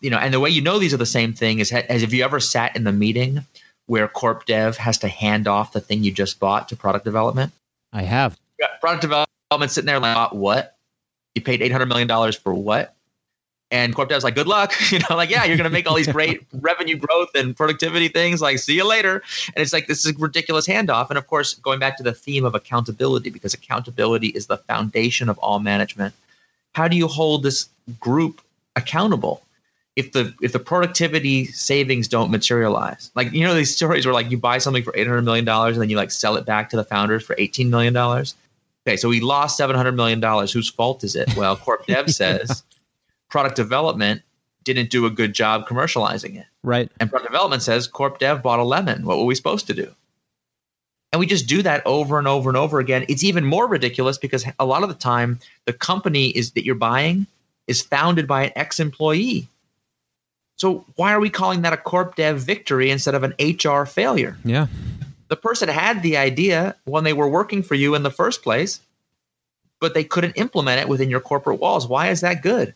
[0.00, 2.12] you know, and the way you know these are the same thing is as if
[2.14, 3.44] you ever sat in the meeting
[3.86, 7.52] where corp dev has to hand off the thing you just bought to product development.
[7.92, 8.38] I have.
[8.80, 10.76] Product development sitting there like, what?
[11.34, 12.94] You paid eight hundred million dollars for what?
[13.72, 14.74] And corp dev's like, good luck.
[14.90, 18.08] You know, like, yeah, you're going to make all these great revenue growth and productivity
[18.08, 18.42] things.
[18.42, 19.22] Like, see you later.
[19.54, 21.10] And it's like, this is a ridiculous handoff.
[21.10, 25.28] And of course, going back to the theme of accountability, because accountability is the foundation
[25.28, 26.14] of all management.
[26.74, 28.40] How do you hold this group
[28.76, 29.42] accountable?
[29.96, 34.30] If the if the productivity savings don't materialize, like you know these stories where like
[34.30, 36.70] you buy something for eight hundred million dollars and then you like sell it back
[36.70, 38.34] to the founders for eighteen million dollars.
[38.86, 40.52] Okay, so we lost seven hundred million dollars.
[40.52, 41.36] Whose fault is it?
[41.36, 42.62] Well, Corp Dev says
[43.28, 44.22] product development
[44.64, 46.46] didn't do a good job commercializing it.
[46.62, 46.90] Right.
[47.00, 49.04] And product development says corp dev bought a lemon.
[49.04, 49.94] What were we supposed to do?
[51.12, 53.04] And we just do that over and over and over again.
[53.08, 56.76] It's even more ridiculous because a lot of the time the company is that you're
[56.76, 57.26] buying
[57.66, 59.48] is founded by an ex-employee.
[60.56, 64.36] So why are we calling that a corp dev victory instead of an HR failure?
[64.44, 64.66] Yeah.
[65.28, 68.80] The person had the idea when they were working for you in the first place,
[69.80, 71.86] but they couldn't implement it within your corporate walls.
[71.86, 72.74] Why is that good?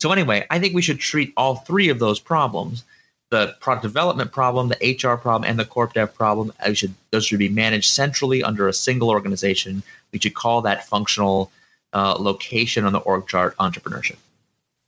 [0.00, 2.84] So anyway, I think we should treat all three of those problems
[3.30, 6.52] the product development problem, the HR problem, and the corp dev problem.
[6.60, 9.82] I should those should be managed centrally under a single organization.
[10.12, 11.50] We should call that functional
[11.92, 14.16] uh, location on the org chart entrepreneurship.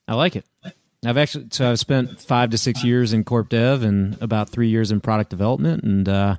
[0.07, 0.45] I like it.
[1.05, 4.69] I've actually so I've spent five to six years in corp dev and about three
[4.69, 6.37] years in product development, and uh,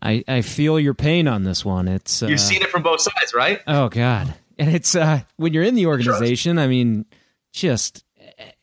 [0.00, 1.88] I I feel your pain on this one.
[1.88, 3.60] It's uh, you've seen it from both sides, right?
[3.66, 6.58] Oh God, and it's uh, when you're in the organization.
[6.58, 7.06] I mean
[7.52, 8.04] just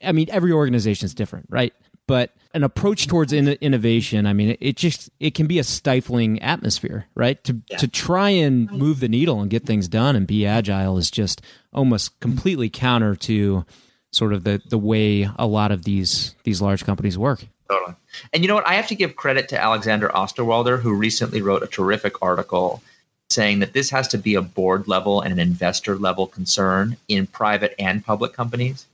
[0.04, 1.74] i mean every organization is different right
[2.10, 5.64] but an approach towards in- innovation i mean it, it, just it can be a
[5.64, 7.78] stifling atmosphere right to yeah.
[7.78, 11.42] to try and move the needle and get things done and be agile is just
[11.72, 13.64] almost completely counter to
[14.12, 17.96] sort of the the way a lot of these these large companies work totally
[18.34, 21.62] and you know what i have to give credit to alexander osterwalder who recently wrote
[21.62, 22.82] a terrific article
[23.30, 27.28] saying that this has to be a board level and an investor level concern in
[27.28, 28.86] private and public companies.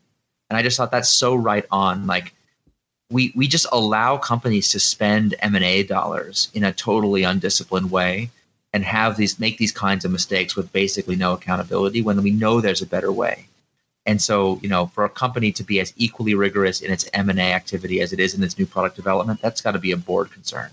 [0.50, 2.06] And I just thought that's so right on.
[2.06, 2.34] Like
[3.10, 8.30] we we just allow companies to spend M&A dollars in a totally undisciplined way
[8.74, 12.60] and have these make these kinds of mistakes with basically no accountability when we know
[12.60, 13.48] there's a better way.
[14.08, 17.54] And so, you know, for a company to be as equally rigorous in its M&A
[17.54, 20.32] activity as it is in its new product development, that's got to be a board
[20.32, 20.70] concern.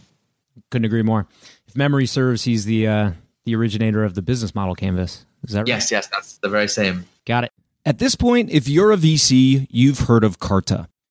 [0.71, 1.27] Couldn't agree more.
[1.67, 3.11] If memory serves, he's the uh,
[3.45, 5.25] the originator of the business model canvas.
[5.45, 5.69] Is that right?
[5.69, 7.07] Yes, yes, that's the very same.
[7.25, 7.53] Got it.
[7.85, 10.89] At this point, if you're a VC, you've heard of Carta.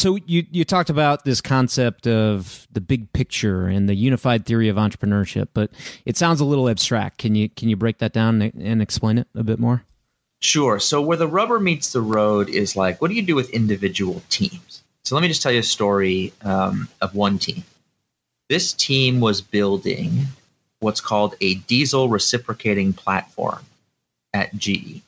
[0.00, 4.70] So you you talked about this concept of the big picture and the unified theory
[4.70, 5.70] of entrepreneurship, but
[6.06, 7.18] it sounds a little abstract.
[7.18, 9.84] Can you can you break that down and explain it a bit more?
[10.40, 10.78] Sure.
[10.80, 14.22] So where the rubber meets the road is like, what do you do with individual
[14.30, 14.82] teams?
[15.04, 17.62] So let me just tell you a story um, of one team.
[18.48, 20.24] This team was building
[20.78, 23.60] what's called a diesel reciprocating platform
[24.32, 25.02] at GE.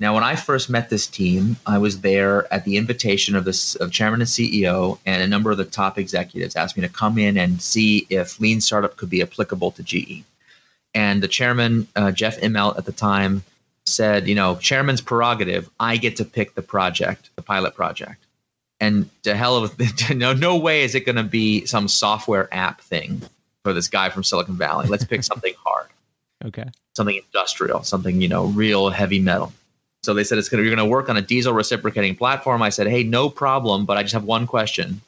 [0.00, 3.76] Now, when I first met this team, I was there at the invitation of the
[3.80, 7.18] of chairman and CEO, and a number of the top executives asked me to come
[7.18, 10.22] in and see if lean startup could be applicable to GE.
[10.94, 13.42] And the chairman, uh, Jeff Immelt, at the time,
[13.86, 15.68] said, "You know, chairman's prerogative.
[15.80, 18.24] I get to pick the project, the pilot project."
[18.80, 22.80] And to hell with no, no way is it going to be some software app
[22.82, 23.22] thing
[23.64, 24.86] for this guy from Silicon Valley.
[24.86, 25.88] Let's pick something hard.
[26.44, 26.70] Okay.
[26.94, 29.52] Something industrial, something you know, real heavy metal.
[30.02, 32.62] So they said it's to you're going to work on a diesel reciprocating platform.
[32.62, 35.00] I said, "Hey, no problem, but I just have one question.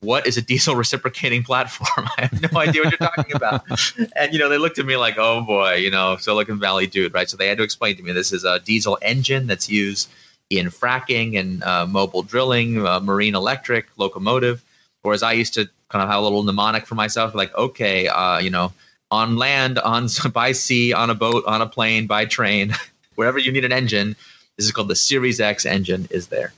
[0.00, 2.08] What is a diesel reciprocating platform?
[2.16, 3.64] I have no idea what you're talking about."
[4.16, 7.12] and you know, they looked at me like, "Oh boy, you know, Silicon Valley dude,
[7.12, 10.08] right?" So they had to explain to me this is a diesel engine that's used
[10.48, 14.62] in fracking and uh, mobile drilling, uh, marine electric, locomotive.
[15.02, 18.38] Whereas I used to kind of have a little mnemonic for myself, like, okay, uh,
[18.38, 18.72] you know,
[19.10, 22.74] on land, on by sea, on a boat, on a plane, by train,
[23.20, 24.16] wherever you need an engine.
[24.56, 26.08] This is called the Series X engine.
[26.10, 26.54] Is there?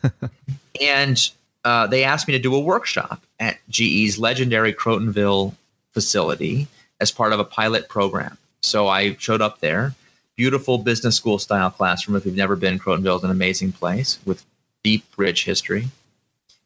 [0.80, 1.30] and
[1.64, 5.54] uh, they asked me to do a workshop at GE's legendary Crotonville
[5.90, 6.68] facility
[7.00, 8.38] as part of a pilot program.
[8.60, 9.92] So I showed up there.
[10.36, 12.16] Beautiful business school style classroom.
[12.16, 14.44] If you've never been, Crotonville is an amazing place with
[14.84, 15.88] deep, rich history.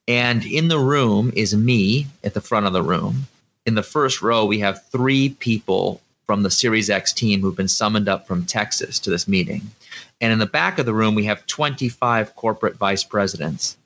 [0.07, 3.27] And in the room is me at the front of the room.
[3.65, 7.67] In the first row, we have three people from the Series X team who've been
[7.67, 9.63] summoned up from Texas to this meeting.
[10.21, 13.79] And in the back of the room, we have 25 corporate vice presidents,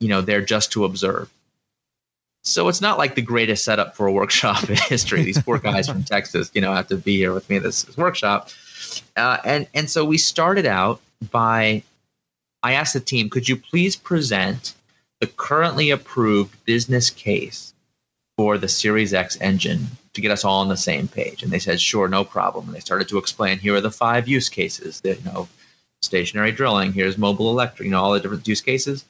[0.00, 1.30] you know, there just to observe.
[2.42, 5.22] So it's not like the greatest setup for a workshop in history.
[5.22, 7.84] These poor guys from Texas, you know, have to be here with me at this,
[7.84, 8.50] this workshop.
[9.16, 11.84] Uh, and, and so we started out by,
[12.64, 14.74] I asked the team, could you please present
[15.20, 17.72] the currently approved business case
[18.36, 19.86] for the Series X engine
[20.16, 21.42] to get us all on the same page.
[21.42, 22.66] And they said, sure, no problem.
[22.66, 25.48] And they started to explain here are the five use cases that, you know,
[26.00, 29.04] stationary drilling, here's mobile electric, you know, all the different use cases.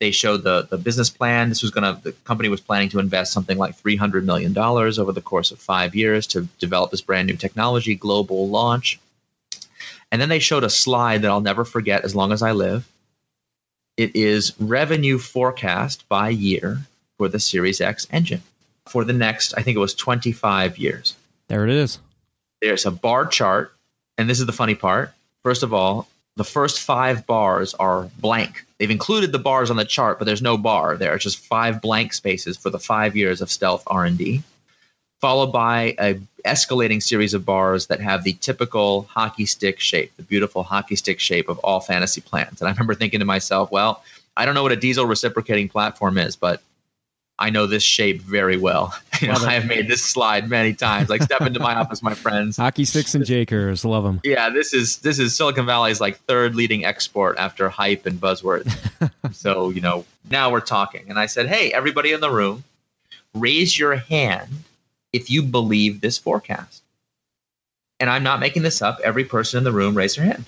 [0.00, 1.48] They showed the, the business plan.
[1.48, 5.12] This was going to, the company was planning to invest something like $300 million over
[5.12, 9.00] the course of five years to develop this brand new technology, global launch.
[10.10, 12.88] And then they showed a slide that I'll never forget as long as I live.
[13.96, 16.78] It is revenue forecast by year
[17.18, 18.42] for the Series X engine
[18.86, 21.14] for the next, I think it was 25 years.
[21.48, 21.98] There it is.
[22.60, 23.72] There's a bar chart.
[24.18, 25.12] And this is the funny part.
[25.42, 28.64] First of all, the first five bars are blank.
[28.78, 31.14] They've included the bars on the chart, but there's no bar there.
[31.14, 34.42] It's just five blank spaces for the five years of stealth R&D,
[35.20, 40.22] followed by a escalating series of bars that have the typical hockey stick shape, the
[40.22, 42.60] beautiful hockey stick shape of all fantasy plans.
[42.60, 44.02] And I remember thinking to myself, well,
[44.36, 46.62] I don't know what a diesel reciprocating platform is, but
[47.38, 48.94] I know this shape very well.
[49.22, 51.08] You know, I have made this slide many times.
[51.08, 52.56] Like step into my office, my friends.
[52.56, 54.20] Hockey sticks and Jakers, love them.
[54.24, 58.74] Yeah, this is this is Silicon Valley's like third leading export after hype and buzzwords.
[59.32, 61.04] so you know now we're talking.
[61.08, 62.64] And I said, hey, everybody in the room,
[63.34, 64.50] raise your hand
[65.12, 66.82] if you believe this forecast.
[68.00, 68.98] And I'm not making this up.
[69.04, 70.44] Every person in the room raised their hand.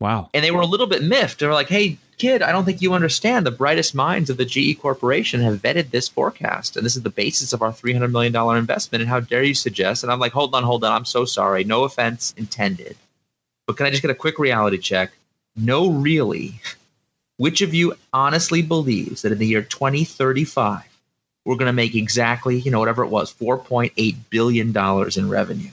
[0.00, 0.30] Wow.
[0.32, 1.38] And they were a little bit miffed.
[1.38, 3.44] They were like, hey, kid, I don't think you understand.
[3.44, 6.76] The brightest minds of the GE Corporation have vetted this forecast.
[6.76, 9.02] And this is the basis of our $300 million investment.
[9.02, 10.02] And how dare you suggest?
[10.02, 10.92] And I'm like, hold on, hold on.
[10.92, 11.64] I'm so sorry.
[11.64, 12.96] No offense intended.
[13.66, 15.12] But can I just get a quick reality check?
[15.54, 16.60] No, really.
[17.36, 20.82] Which of you honestly believes that in the year 2035,
[21.44, 24.76] we're going to make exactly, you know, whatever it was, $4.8 billion
[25.16, 25.70] in revenue?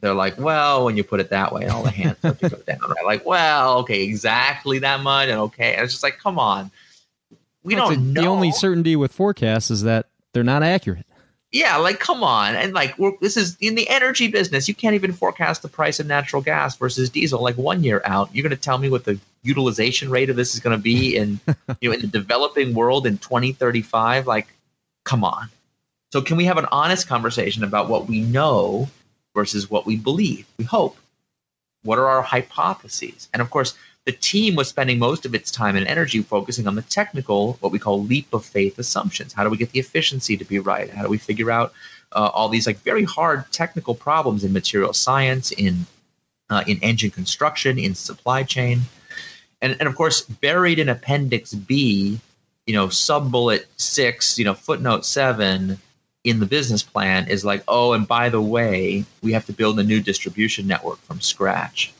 [0.00, 2.50] They're like, well, when you put it that way, and all the hands start to
[2.50, 2.80] go down.
[2.80, 3.04] Right?
[3.04, 6.70] Like, well, okay, exactly that much, and okay, and it's just like, come on,
[7.62, 8.22] we don't know.
[8.22, 11.06] The only certainty with forecasts is that they're not accurate.
[11.54, 14.66] Yeah, like come on, and like this is in the energy business.
[14.66, 18.28] You can't even forecast the price of natural gas versus diesel like one year out.
[18.34, 21.16] You're going to tell me what the utilization rate of this is going to be
[21.16, 21.38] in
[21.80, 24.26] you know in the developing world in 2035?
[24.26, 24.48] Like,
[25.04, 25.48] come on.
[26.12, 28.88] So can we have an honest conversation about what we know
[29.34, 30.96] versus what we believe, we hope.
[31.82, 33.28] What are our hypotheses?
[33.32, 33.74] And of course,
[34.06, 37.72] the team was spending most of its time and energy focusing on the technical, what
[37.72, 39.32] we call leap of faith assumptions.
[39.32, 40.90] How do we get the efficiency to be right?
[40.90, 41.72] How do we figure out
[42.12, 45.86] uh, all these like very hard technical problems in material science, in
[46.50, 48.82] uh, in engine construction, in supply chain,
[49.62, 52.20] and and of course buried in Appendix B,
[52.66, 55.78] you know, sub bullet six, you know, footnote seven
[56.24, 59.78] in the business plan is like, oh, and by the way, we have to build
[59.78, 61.92] a new distribution network from scratch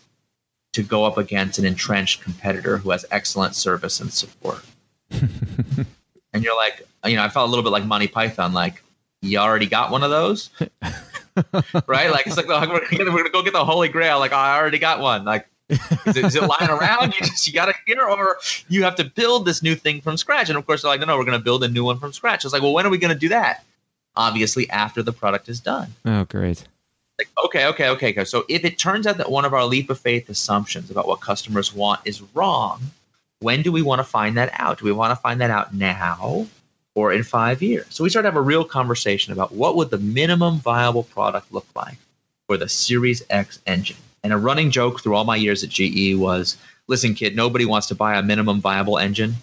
[0.72, 4.64] to go up against an entrenched competitor who has excellent service and support.
[5.10, 8.82] and you're like, you know, I felt a little bit like Monty Python, like,
[9.20, 10.50] you already got one of those?
[11.86, 12.10] right?
[12.10, 14.18] Like, it's like, we're going to go get the Holy Grail.
[14.18, 15.24] Like, oh, I already got one.
[15.24, 17.14] Like, is it, is it lying around?
[17.14, 20.16] You just you got to hear, or you have to build this new thing from
[20.16, 20.50] scratch.
[20.50, 22.12] And of course, they're like, no, no, we're going to build a new one from
[22.12, 22.44] scratch.
[22.44, 23.64] It's like, well, when are we going to do that?
[24.16, 25.92] Obviously after the product is done.
[26.04, 26.64] Oh, great.
[27.18, 28.24] Like, okay, okay, okay.
[28.24, 31.20] So if it turns out that one of our leap of faith assumptions about what
[31.20, 32.80] customers want is wrong,
[33.40, 34.78] when do we want to find that out?
[34.78, 36.46] Do we want to find that out now
[36.94, 37.86] or in five years?
[37.90, 41.52] So we start to have a real conversation about what would the minimum viable product
[41.52, 41.98] look like
[42.46, 43.96] for the Series X engine.
[44.24, 46.56] And a running joke through all my years at GE was
[46.88, 49.34] listen, kid, nobody wants to buy a minimum viable engine.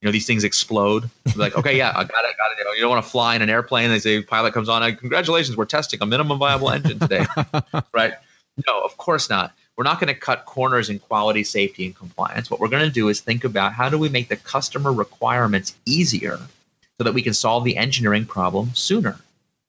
[0.00, 1.10] You know, these things explode.
[1.36, 2.76] like, okay, yeah, I got it, got it.
[2.76, 3.90] You don't want to fly in an airplane.
[3.90, 7.26] They say pilot comes on, congratulations, we're testing a minimum viable engine today,
[7.92, 8.14] right?
[8.66, 9.52] No, of course not.
[9.76, 12.50] We're not going to cut corners in quality, safety, and compliance.
[12.50, 15.74] What we're going to do is think about how do we make the customer requirements
[15.86, 16.38] easier
[16.98, 19.18] so that we can solve the engineering problem sooner.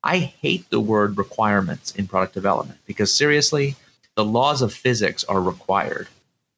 [0.03, 3.75] I hate the word requirements in product development because seriously,
[4.15, 6.07] the laws of physics are required.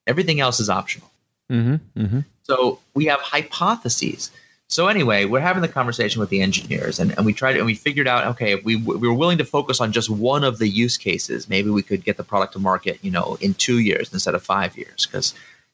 [0.07, 1.11] Everything else is optional.
[1.51, 2.19] Mm-hmm, mm-hmm.
[2.43, 4.31] So we have hypotheses.
[4.67, 7.75] So anyway, we're having the conversation with the engineers, and, and we tried and we
[7.75, 10.67] figured out, okay, if we, we were willing to focus on just one of the
[10.67, 14.11] use cases, maybe we could get the product to market, you know, in two years
[14.11, 15.33] instead of five years, because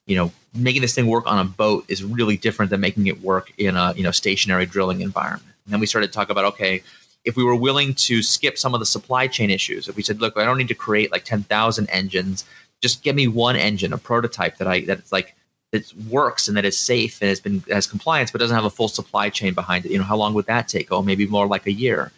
[0.09, 3.21] you know, making this thing work on a boat is really different than making it
[3.21, 5.55] work in a you know stationary drilling environment.
[5.65, 6.81] And then we started to talk about, okay,
[7.25, 10.19] if we were willing to skip some of the supply chain issues, if we said,
[10.19, 12.43] look, I don't need to create like ten thousand engines,
[12.81, 15.35] just give me one engine, a prototype that I that's like
[15.71, 18.69] that works and that is safe and has been has compliance, but doesn't have a
[18.69, 19.91] full supply chain behind it.
[19.91, 20.91] You know, how long would that take?
[20.91, 22.11] Oh, maybe more like a year.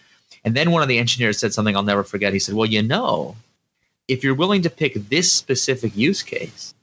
[0.44, 2.34] And then one of the engineers said something I'll never forget.
[2.34, 3.36] He said, "Well, you know,
[4.08, 6.74] if you're willing to pick this specific use case,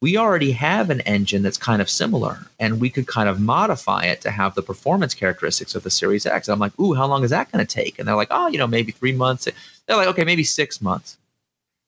[0.00, 4.04] we already have an engine that's kind of similar, and we could kind of modify
[4.04, 7.06] it to have the performance characteristics of the Series X." And I'm like, "Ooh, how
[7.06, 9.48] long is that going to take?" And they're like, "Oh, you know, maybe three months."
[9.86, 11.16] They're like, "Okay, maybe six months."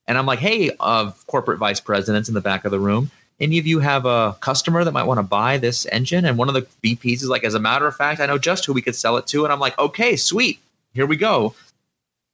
[0.06, 3.10] And I'm like, "Hey, uh, corporate vice presidents in the back of the room."
[3.41, 6.26] Any of you have a customer that might want to buy this engine?
[6.26, 8.66] And one of the VPs is like, as a matter of fact, I know just
[8.66, 9.45] who we could sell it to.
[9.45, 10.59] And I'm like, okay, sweet.
[10.93, 11.55] Here we go.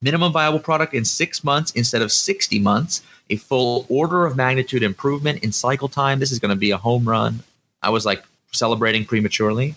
[0.03, 4.83] Minimum viable product in six months instead of 60 months, a full order of magnitude
[4.83, 6.19] improvement in cycle time.
[6.19, 7.41] This is going to be a home run.
[7.83, 9.77] I was like celebrating prematurely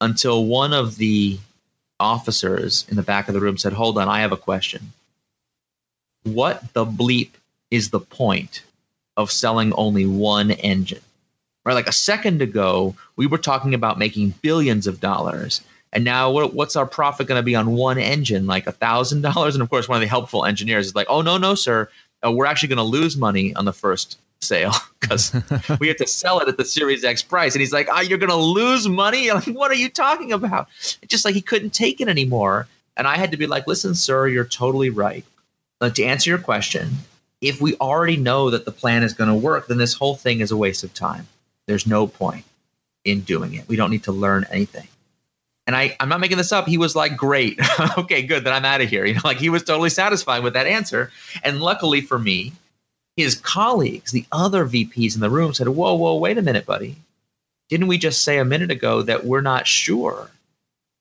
[0.00, 1.38] until one of the
[2.00, 4.92] officers in the back of the room said, Hold on, I have a question.
[6.24, 7.30] What the bleep
[7.70, 8.62] is the point
[9.18, 11.02] of selling only one engine.
[11.64, 15.60] Right, like a second ago, we were talking about making billions of dollars,
[15.92, 18.46] and now what's our profit going to be on one engine?
[18.46, 19.54] Like a thousand dollars?
[19.54, 21.90] And of course, one of the helpful engineers is like, "Oh no, no, sir,
[22.24, 25.34] uh, we're actually going to lose money on the first sale because
[25.78, 28.00] we have to sell it at the Series X price." And he's like, "Ah, oh,
[28.00, 29.30] you're going to lose money?
[29.34, 32.66] Like, what are you talking about?" It's just like he couldn't take it anymore,
[32.96, 35.24] and I had to be like, "Listen, sir, you're totally right."
[35.80, 36.90] But to answer your question,
[37.40, 40.40] if we already know that the plan is going to work, then this whole thing
[40.40, 41.26] is a waste of time.
[41.66, 42.44] There's no point
[43.04, 43.68] in doing it.
[43.68, 44.88] We don't need to learn anything.
[45.66, 46.66] And I, I'm not making this up.
[46.66, 47.60] He was like, great.
[47.98, 48.44] okay, good.
[48.44, 49.04] Then I'm out of here.
[49.04, 51.12] You know, like he was totally satisfied with that answer.
[51.44, 52.52] And luckily for me,
[53.16, 56.96] his colleagues, the other VPs in the room said, whoa, whoa, wait a minute, buddy.
[57.68, 60.30] Didn't we just say a minute ago that we're not sure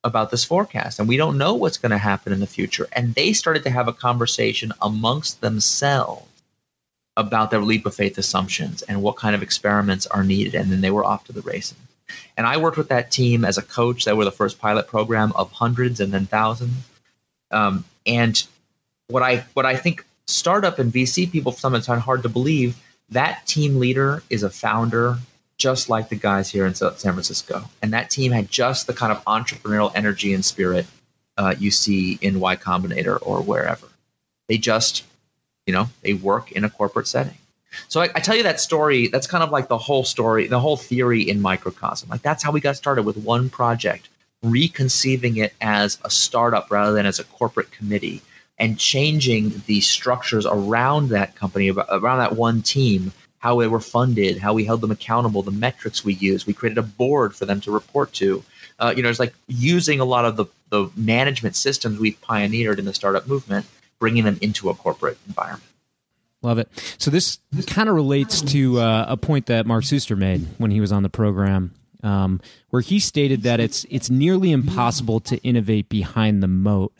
[0.04, 2.88] about this forecast and we don't know what's going to happen in the future.
[2.92, 6.27] And they started to have a conversation amongst themselves
[7.18, 10.56] about their leap of faith assumptions and what kind of experiments are needed.
[10.56, 11.78] And then they were off to the races.
[12.38, 14.06] And I worked with that team as a coach.
[14.06, 16.74] They were the first pilot program of hundreds and then thousands.
[17.52, 18.42] Um, and
[19.08, 22.78] what I what I think startup and VC people sometimes find hard to believe
[23.10, 25.18] that team leader is a founder
[25.58, 27.64] just like the guys here in San Francisco.
[27.82, 30.86] And that team had just the kind of entrepreneurial energy and spirit
[31.38, 33.88] uh, you see in Y Combinator or wherever.
[34.48, 35.04] They just,
[35.68, 37.38] you know, they work in a corporate setting.
[37.90, 39.08] So I, I, tell you that story.
[39.08, 42.10] That's kind of like the whole story, the whole theory in microcosm.
[42.10, 44.10] Like that's how we got started with one project,
[44.42, 48.22] reconceiving it as a startup rather than as a corporate committee,
[48.58, 54.38] and changing the structures around that company, around that one team, how they were funded,
[54.38, 56.48] how we held them accountable, the metrics we used.
[56.48, 58.44] We created a board for them to report to.
[58.80, 62.80] Uh, you know, it's like using a lot of the, the management systems we've pioneered
[62.80, 63.66] in the startup movement,
[64.00, 65.64] bringing them into a corporate environment.
[66.42, 66.70] Love it.
[66.98, 70.80] So this kind of relates to uh, a point that Mark Suster made when he
[70.80, 71.74] was on the program,
[72.04, 72.40] um,
[72.70, 76.94] where he stated that it's it's nearly impossible to innovate behind the moat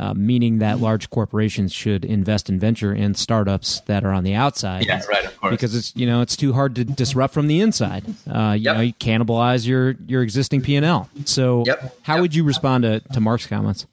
[0.00, 4.34] uh, meaning that large corporations should invest in venture and startups that are on the
[4.34, 4.86] outside.
[4.86, 5.50] Yeah, right, of course.
[5.50, 8.06] Because it's you know it's too hard to disrupt from the inside.
[8.26, 8.76] Uh, you yep.
[8.76, 11.10] know, you cannibalize your your existing P and L.
[11.26, 11.94] So, yep.
[12.00, 12.22] how yep.
[12.22, 13.86] would you respond to to Mark's comments?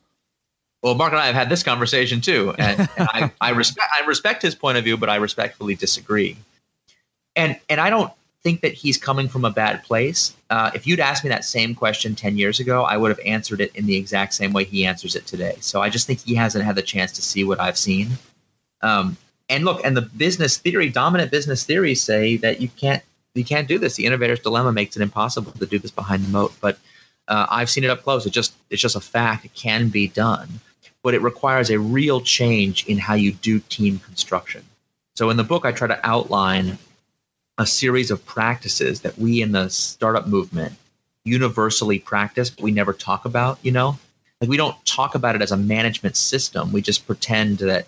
[0.84, 4.06] Well, Mark and I have had this conversation too, and, and I, I respect I
[4.06, 6.38] respect his point of view, but I respectfully disagree.
[7.36, 8.12] And and I don't
[8.44, 10.36] think that he's coming from a bad place.
[10.50, 13.60] Uh, if you'd asked me that same question 10 years ago, I would have answered
[13.60, 15.58] it in the exact same way he answers it today.
[15.60, 18.08] So I just think he hasn't had the chance to see what I've seen.
[18.82, 19.18] Um,
[19.50, 23.04] and look, and the business theory, dominant business theories say that you can't
[23.34, 23.96] you can't do this.
[23.96, 26.54] The innovator's dilemma makes it impossible to do this behind the moat.
[26.60, 26.80] But
[27.28, 28.26] uh, I've seen it up close.
[28.26, 29.46] It just it's just a fact.
[29.46, 30.48] It can be done,
[31.08, 34.62] but it requires a real change in how you do team construction.
[35.16, 36.78] So in the book, I try to outline
[37.58, 40.74] a series of practices that we in the startup movement
[41.24, 43.98] universally practice, but we never talk about, you know?
[44.42, 46.74] Like we don't talk about it as a management system.
[46.74, 47.88] We just pretend that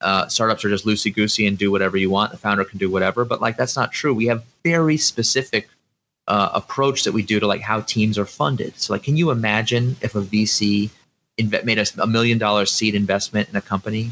[0.00, 2.30] uh, startups are just loosey goosey and do whatever you want.
[2.30, 4.14] The founder can do whatever, but like that's not true.
[4.14, 5.68] We have very specific
[6.28, 8.78] uh, approach that we do to like how teams are funded.
[8.78, 10.90] So like, can you imagine if a VC
[11.38, 14.10] inv- made a, a million dollar seed investment in a company,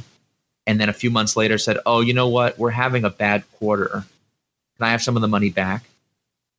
[0.66, 2.58] and then a few months later said, "Oh, you know what?
[2.58, 4.04] We're having a bad quarter.
[4.76, 5.84] Can I have some of the money back?"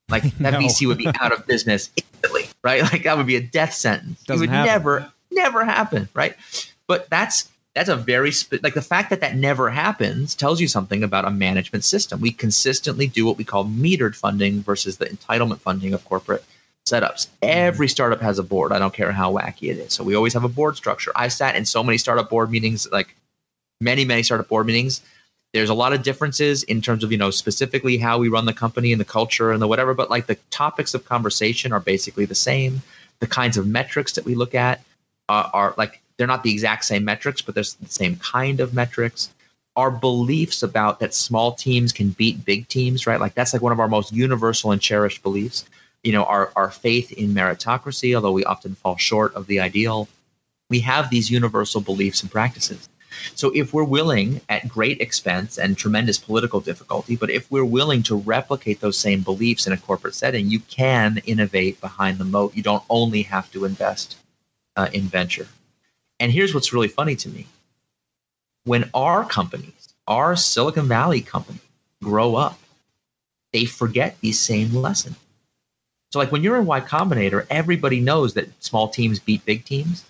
[0.10, 0.60] Like that no.
[0.60, 2.82] VC would be out of business instantly, right?
[2.84, 4.24] Like that would be a death sentence.
[4.24, 4.72] Doesn't it would happen.
[4.72, 6.36] never, never happen, right?
[6.88, 10.68] But that's that's a very spe- like the fact that that never happens tells you
[10.68, 12.20] something about a management system.
[12.20, 16.44] We consistently do what we call metered funding versus the entitlement funding of corporate
[16.88, 17.28] setups.
[17.42, 18.72] Every startup has a board.
[18.72, 19.94] I don't care how wacky it is.
[19.94, 21.12] So we always have a board structure.
[21.16, 23.16] I sat in so many startup board meetings, like
[23.80, 25.02] many, many startup board meetings.
[25.54, 28.54] There's a lot of differences in terms of, you know, specifically how we run the
[28.54, 32.26] company and the culture and the whatever, but like the topics of conversation are basically
[32.26, 32.82] the same.
[33.20, 34.82] The kinds of metrics that we look at
[35.30, 38.74] are, are like they're not the exact same metrics, but there's the same kind of
[38.74, 39.30] metrics.
[39.76, 43.20] Our beliefs about that small teams can beat big teams, right?
[43.20, 45.66] Like that's like one of our most universal and cherished beliefs.
[46.04, 50.08] You know, our, our faith in meritocracy, although we often fall short of the ideal,
[50.70, 52.90] we have these universal beliefs and practices.
[53.36, 58.04] So if we're willing at great expense and tremendous political difficulty, but if we're willing
[58.04, 62.56] to replicate those same beliefs in a corporate setting, you can innovate behind the moat.
[62.56, 64.18] You don't only have to invest
[64.76, 65.48] uh, in venture.
[66.20, 67.48] And here's what's really funny to me
[68.64, 71.62] when our companies, our Silicon Valley companies
[72.02, 72.60] grow up,
[73.54, 75.18] they forget these same lessons.
[76.12, 80.04] So, like when you're in Y Combinator, everybody knows that small teams beat big teams.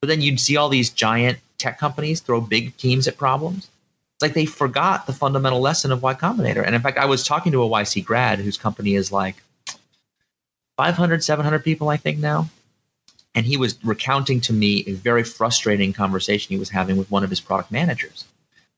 [0.00, 3.68] But then you'd see all these giant tech companies throw big teams at problems.
[4.14, 6.64] It's like they forgot the fundamental lesson of Y Combinator.
[6.64, 9.36] And in fact, I was talking to a YC grad whose company is like
[10.76, 12.48] 500, 700 people, I think now
[13.36, 17.22] and he was recounting to me a very frustrating conversation he was having with one
[17.22, 18.24] of his product managers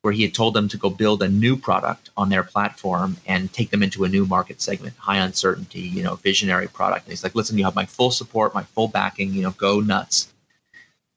[0.02, 3.52] where he had told them to go build a new product on their platform and
[3.52, 7.22] take them into a new market segment high uncertainty you know visionary product and he's
[7.22, 10.32] like listen you have my full support my full backing you know go nuts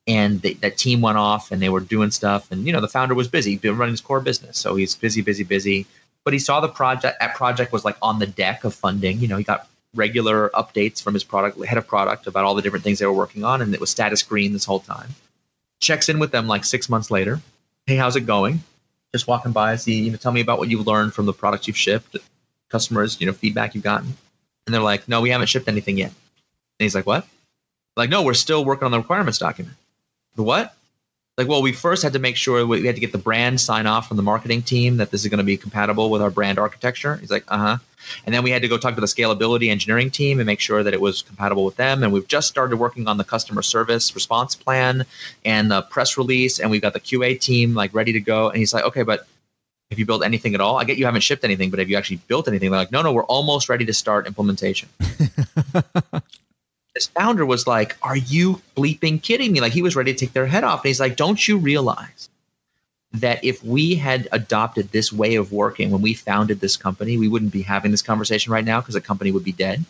[0.07, 2.87] and they, that team went off and they were doing stuff and you know the
[2.87, 5.85] founder was busy been running his core business so he's busy busy busy
[6.23, 9.27] but he saw the project that project was like on the deck of funding you
[9.27, 12.83] know he got regular updates from his product head of product about all the different
[12.83, 15.09] things they were working on, and it was status green this whole time.
[15.79, 17.41] Checks in with them like six months later.
[17.85, 18.61] Hey, how's it going?
[19.13, 21.67] Just walking by, see, you know, tell me about what you've learned from the products
[21.67, 22.15] you've shipped,
[22.69, 24.15] customers, you know, feedback you've gotten.
[24.65, 26.11] And they're like, no, we haven't shipped anything yet.
[26.11, 27.27] And he's like, what?
[27.97, 29.75] Like, no, we're still working on the requirements document.
[30.35, 30.73] The what?
[31.41, 33.87] Like well we first had to make sure we had to get the brand sign
[33.87, 36.59] off from the marketing team that this is going to be compatible with our brand
[36.59, 37.15] architecture.
[37.17, 37.77] He's like uh-huh.
[38.25, 40.83] And then we had to go talk to the scalability engineering team and make sure
[40.83, 42.03] that it was compatible with them.
[42.03, 45.05] And we've just started working on the customer service response plan
[45.45, 48.49] and the press release and we've got the qa team like ready to go.
[48.49, 49.27] And he's like okay but
[49.89, 50.77] have you built anything at all?
[50.77, 52.69] I get you haven't shipped anything but have you actually built anything?
[52.71, 54.89] They're like no no we're almost ready to start implementation
[57.07, 59.61] founder was like, Are you bleeping kidding me?
[59.61, 60.81] Like he was ready to take their head off.
[60.81, 62.29] And he's like, Don't you realize
[63.13, 67.27] that if we had adopted this way of working when we founded this company, we
[67.27, 69.83] wouldn't be having this conversation right now because the company would be dead?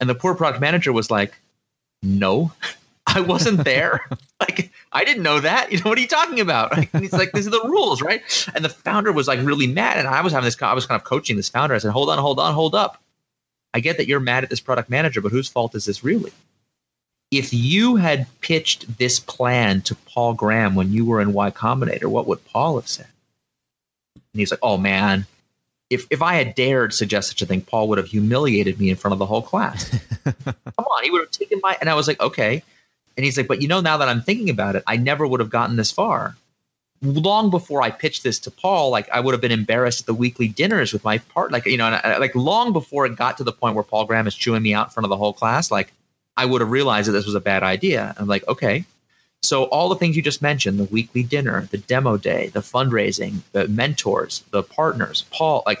[0.00, 1.34] And the poor product manager was like,
[2.02, 2.52] No,
[3.06, 4.06] I wasn't there.
[4.40, 5.72] like, I didn't know that.
[5.72, 6.76] You know, what are you talking about?
[6.92, 8.22] And he's like, These are the rules, right?
[8.54, 9.98] And the founder was like really mad.
[9.98, 11.74] And I was having this, I was kind of coaching this founder.
[11.74, 13.02] I said, Hold on, hold on, hold up
[13.74, 16.32] I get that you're mad at this product manager, but whose fault is this really?
[17.30, 22.06] If you had pitched this plan to Paul Graham when you were in Y Combinator,
[22.06, 23.08] what would Paul have said?
[24.14, 25.26] And he's like, oh man,
[25.90, 28.96] if, if I had dared suggest such a thing, Paul would have humiliated me in
[28.96, 29.90] front of the whole class.
[30.24, 31.76] Come on, he would have taken my.
[31.80, 32.62] And I was like, okay.
[33.16, 35.40] And he's like, but you know, now that I'm thinking about it, I never would
[35.40, 36.36] have gotten this far
[37.02, 40.14] long before I pitched this to Paul, like I would have been embarrassed at the
[40.14, 43.44] weekly dinners with my part, like you know, I, like long before it got to
[43.44, 45.70] the point where Paul Graham is chewing me out in front of the whole class,
[45.70, 45.92] like
[46.36, 48.14] I would have realized that this was a bad idea.
[48.18, 48.84] I'm like, okay.
[49.42, 53.40] So all the things you just mentioned, the weekly dinner, the demo day, the fundraising,
[53.52, 55.80] the mentors, the partners, Paul, like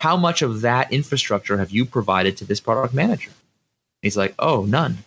[0.00, 3.30] how much of that infrastructure have you provided to this product manager?
[4.02, 4.98] He's like, oh, none.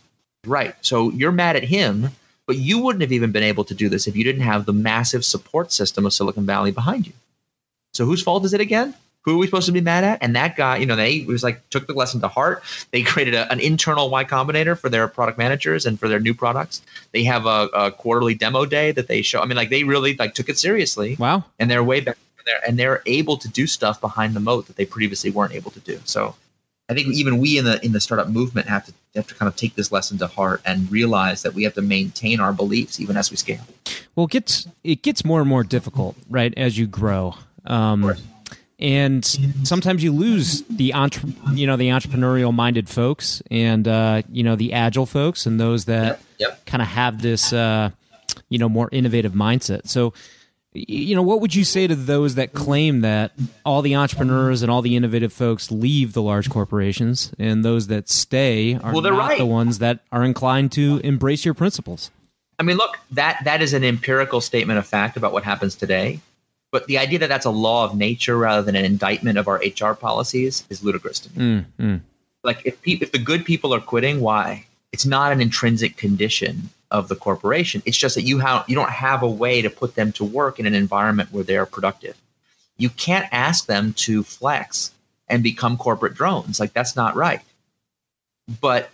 [0.46, 0.74] Right.
[0.82, 2.10] So you're mad at him
[2.48, 4.74] but you wouldn't have even been able to do this if you didn't have the
[4.74, 7.14] massive support system of Silicon Valley behind you.
[7.94, 8.96] So whose fault is it again?
[9.22, 10.24] Who are we supposed to be mad at?
[10.24, 12.64] And that guy, you know, they was like took the lesson to heart.
[12.92, 16.34] They created a, an internal Y Combinator for their product managers and for their new
[16.34, 16.82] products.
[17.12, 19.42] They have a, a, quarterly demo day that they show.
[19.42, 21.18] I mean, like they really like took it seriously.
[21.20, 21.44] Wow.
[21.60, 22.18] And they're way better
[22.48, 25.72] they're and they're able to do stuff behind the moat that they previously weren't able
[25.72, 26.00] to do.
[26.06, 26.36] So
[26.90, 29.48] I think even we in the in the startup movement have to have to kind
[29.48, 33.00] of take this lesson to heart and realize that we have to maintain our beliefs
[33.00, 33.62] even as we scale.
[34.16, 37.36] Well, it gets it gets more and more difficult, right, as you grow.
[37.66, 38.16] Um,
[38.80, 39.26] and
[39.64, 44.56] sometimes you lose the entre- you know the entrepreneurial minded folks and uh, you know
[44.56, 46.66] the agile folks and those that yep, yep.
[46.66, 47.90] kind of have this uh,
[48.50, 49.88] you know more innovative mindset.
[49.88, 50.14] So
[50.88, 53.32] you know what would you say to those that claim that
[53.66, 58.10] all the entrepreneurs and all the innovative folks leave the large corporations and those that
[58.10, 59.38] stay are well, not right.
[59.38, 62.12] the ones that are inclined to embrace your principles?
[62.60, 66.20] I mean, look, that that is an empirical statement of fact about what happens today.
[66.72, 69.62] But the idea that that's a law of nature rather than an indictment of our
[69.64, 71.46] HR policies is ludicrous to me.
[71.46, 72.02] Mm, mm.
[72.44, 74.66] Like if pe- if the good people are quitting, why?
[74.92, 77.82] It's not an intrinsic condition of the corporation.
[77.86, 80.60] It's just that you have you don't have a way to put them to work
[80.60, 82.16] in an environment where they are productive.
[82.78, 84.92] You can't ask them to flex
[85.28, 86.60] and become corporate drones.
[86.60, 87.42] Like that's not right.
[88.62, 88.90] But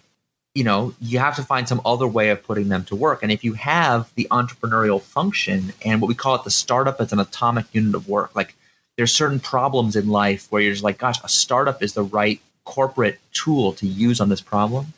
[0.56, 3.24] you know, you have to find some other way of putting them to work.
[3.24, 7.12] And if you have the entrepreneurial function and what we call it the startup as
[7.12, 8.56] an atomic unit of work, like
[8.96, 12.40] there's certain problems in life where you're just like, gosh, a startup is the right
[12.66, 14.94] corporate tool to use on this problem.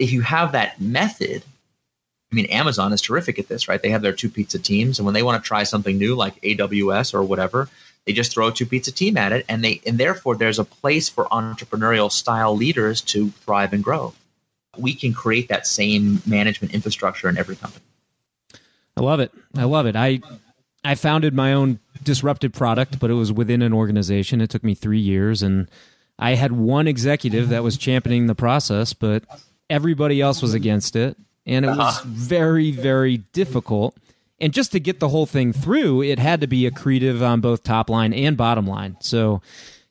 [0.00, 1.44] If you have that method,
[2.34, 3.80] I mean, Amazon is terrific at this, right?
[3.80, 6.40] They have their two pizza teams, and when they want to try something new, like
[6.42, 7.68] AWS or whatever,
[8.06, 10.64] they just throw a two pizza team at it, and they and therefore there's a
[10.64, 14.12] place for entrepreneurial style leaders to thrive and grow
[14.78, 17.84] we can create that same management infrastructure in every company.
[18.96, 19.32] I love it.
[19.56, 19.96] I love it.
[19.96, 20.20] I
[20.84, 24.40] I founded my own disruptive product, but it was within an organization.
[24.40, 25.68] It took me three years, and
[26.18, 29.24] I had one executive that was championing the process, but
[29.68, 31.16] everybody else was against it,
[31.46, 32.02] and it was uh-huh.
[32.06, 33.96] very, very difficult.
[34.40, 37.62] And just to get the whole thing through, it had to be accretive on both
[37.62, 38.96] top line and bottom line.
[39.00, 39.40] So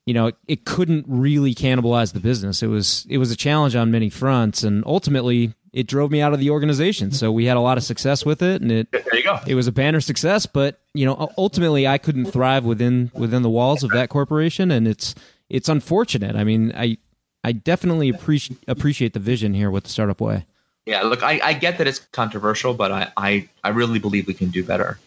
[0.05, 2.61] you know, it, it, couldn't really cannibalize the business.
[2.61, 6.33] It was it was a challenge on many fronts, and ultimately it drove me out
[6.33, 7.11] of the organization.
[7.11, 9.39] So we had a lot of success with it, and it there you go.
[9.47, 13.49] It was a banner success, but you know, ultimately I couldn't thrive within within the
[13.49, 15.15] walls of that corporation, and it's
[15.49, 16.35] it's unfortunate.
[16.35, 16.97] I mean, I
[17.43, 20.45] I definitely appreciate appreciate the vision here with the startup way.
[20.85, 24.33] Yeah, look, I, I get that it's controversial, but I, I, I really believe we
[24.33, 24.99] can do better.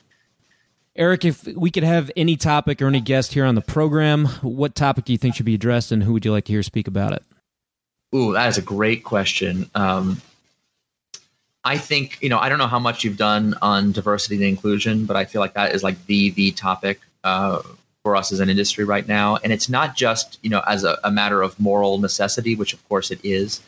[0.95, 4.75] Eric, if we could have any topic or any guest here on the program, what
[4.75, 6.89] topic do you think should be addressed, and who would you like to hear speak
[6.89, 7.23] about it?
[8.15, 9.69] Ooh, that is a great question.
[9.75, 10.23] Um,
[11.65, 15.05] I think you know I don't know how much you've done on diversity and inclusion,
[15.05, 17.61] but I feel like that is like the the topic uh,
[18.03, 20.99] for us as an industry right now, and it's not just you know as a,
[21.05, 23.61] a matter of moral necessity, which of course it is,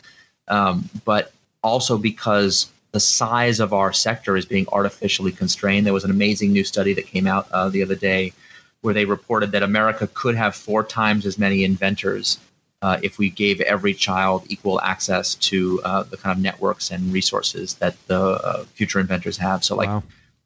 [0.46, 1.32] um, but
[1.62, 5.86] also because the size of our sector is being artificially constrained.
[5.86, 8.32] There was an amazing new study that came out uh, the other day
[8.80, 12.38] where they reported that America could have four times as many inventors
[12.80, 17.12] uh, if we gave every child equal access to uh, the kind of networks and
[17.12, 19.64] resources that the uh, future inventors have.
[19.64, 20.02] So, like, wow.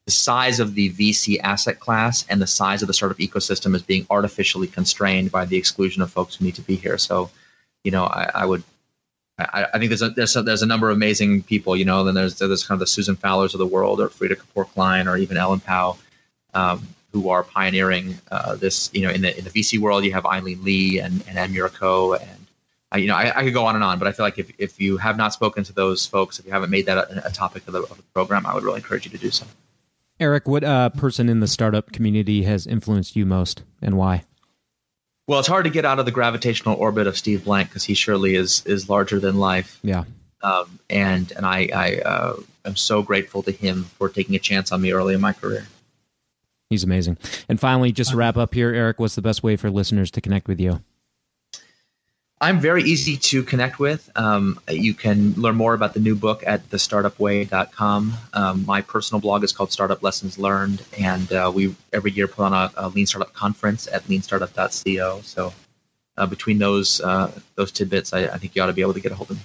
[0.06, 3.82] the size of the VC asset class and the size of the startup ecosystem is
[3.82, 6.96] being artificially constrained by the exclusion of folks who need to be here.
[6.96, 7.30] So,
[7.84, 8.62] you know, I, I would
[9.52, 12.04] I, I, think there's a, there's a, there's a number of amazing people, you know.
[12.04, 15.08] Then there's there's kind of the Susan Fowlers of the world, or Freada Kapor Klein,
[15.08, 15.96] or even Ellen Pao,
[16.54, 18.90] um, who are pioneering uh, this.
[18.92, 21.50] You know, in the in the VC world, you have Aileen Lee and and Ed
[21.50, 22.46] Muraco, and
[23.00, 23.98] you know, I, I, could go on and on.
[23.98, 26.52] But I feel like if, if you have not spoken to those folks, if you
[26.52, 29.04] haven't made that a, a topic of the, of the, program, I would really encourage
[29.04, 29.46] you to do so.
[30.20, 34.24] Eric, what uh, person in the startup community has influenced you most, and why?
[35.28, 37.94] Well, it's hard to get out of the gravitational orbit of Steve Blank because he
[37.94, 39.78] surely is is larger than life.
[39.82, 40.04] Yeah.
[40.42, 44.72] Um, and and I, I uh, am so grateful to him for taking a chance
[44.72, 45.66] on me early in my career.
[46.70, 47.18] He's amazing.
[47.48, 50.20] And finally, just to wrap up here, Eric, what's the best way for listeners to
[50.20, 50.82] connect with you?
[52.42, 54.10] I'm very easy to connect with.
[54.16, 58.12] Um, you can learn more about the new book at thestartupway.com.
[58.32, 62.42] Um, my personal blog is called Startup Lessons Learned, and uh, we every year put
[62.46, 65.20] on a, a, Lean Startup conference at leanstartup.co.
[65.22, 65.54] So
[66.16, 69.00] uh, between those uh, those tidbits, I, I, think you ought to be able to
[69.00, 69.42] get a hold of me.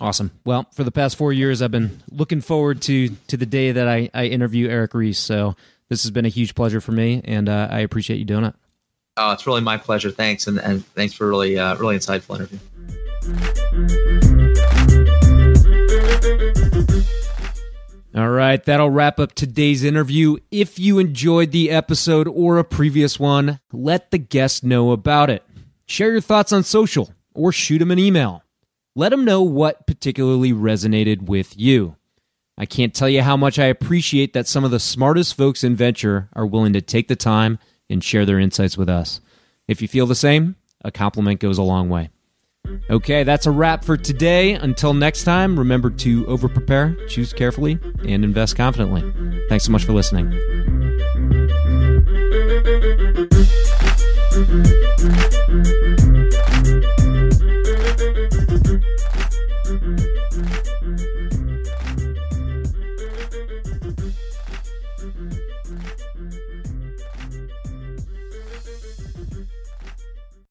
[0.00, 0.30] Awesome.
[0.46, 3.86] Well, for the past four years, I've been looking forward to to the day that
[3.86, 5.18] I, I interview Eric Ries.
[5.18, 5.54] So
[5.90, 8.54] this has been a huge pleasure for me, and uh, I appreciate you doing it.
[9.20, 10.12] Oh, it's really my pleasure.
[10.12, 12.58] Thanks, and, and thanks for a really uh, really insightful interview.
[18.14, 20.36] All right, that'll wrap up today's interview.
[20.52, 25.44] If you enjoyed the episode or a previous one, let the guest know about it.
[25.86, 28.44] Share your thoughts on social or shoot them an email.
[28.94, 31.96] Let them know what particularly resonated with you.
[32.56, 35.76] I can't tell you how much I appreciate that some of the smartest folks in
[35.76, 37.58] venture are willing to take the time
[37.90, 39.20] and share their insights with us.
[39.66, 42.10] If you feel the same, a compliment goes a long way.
[42.90, 44.52] Okay, that's a wrap for today.
[44.52, 49.02] Until next time, remember to over prepare, choose carefully, and invest confidently.
[49.48, 50.32] Thanks so much for listening.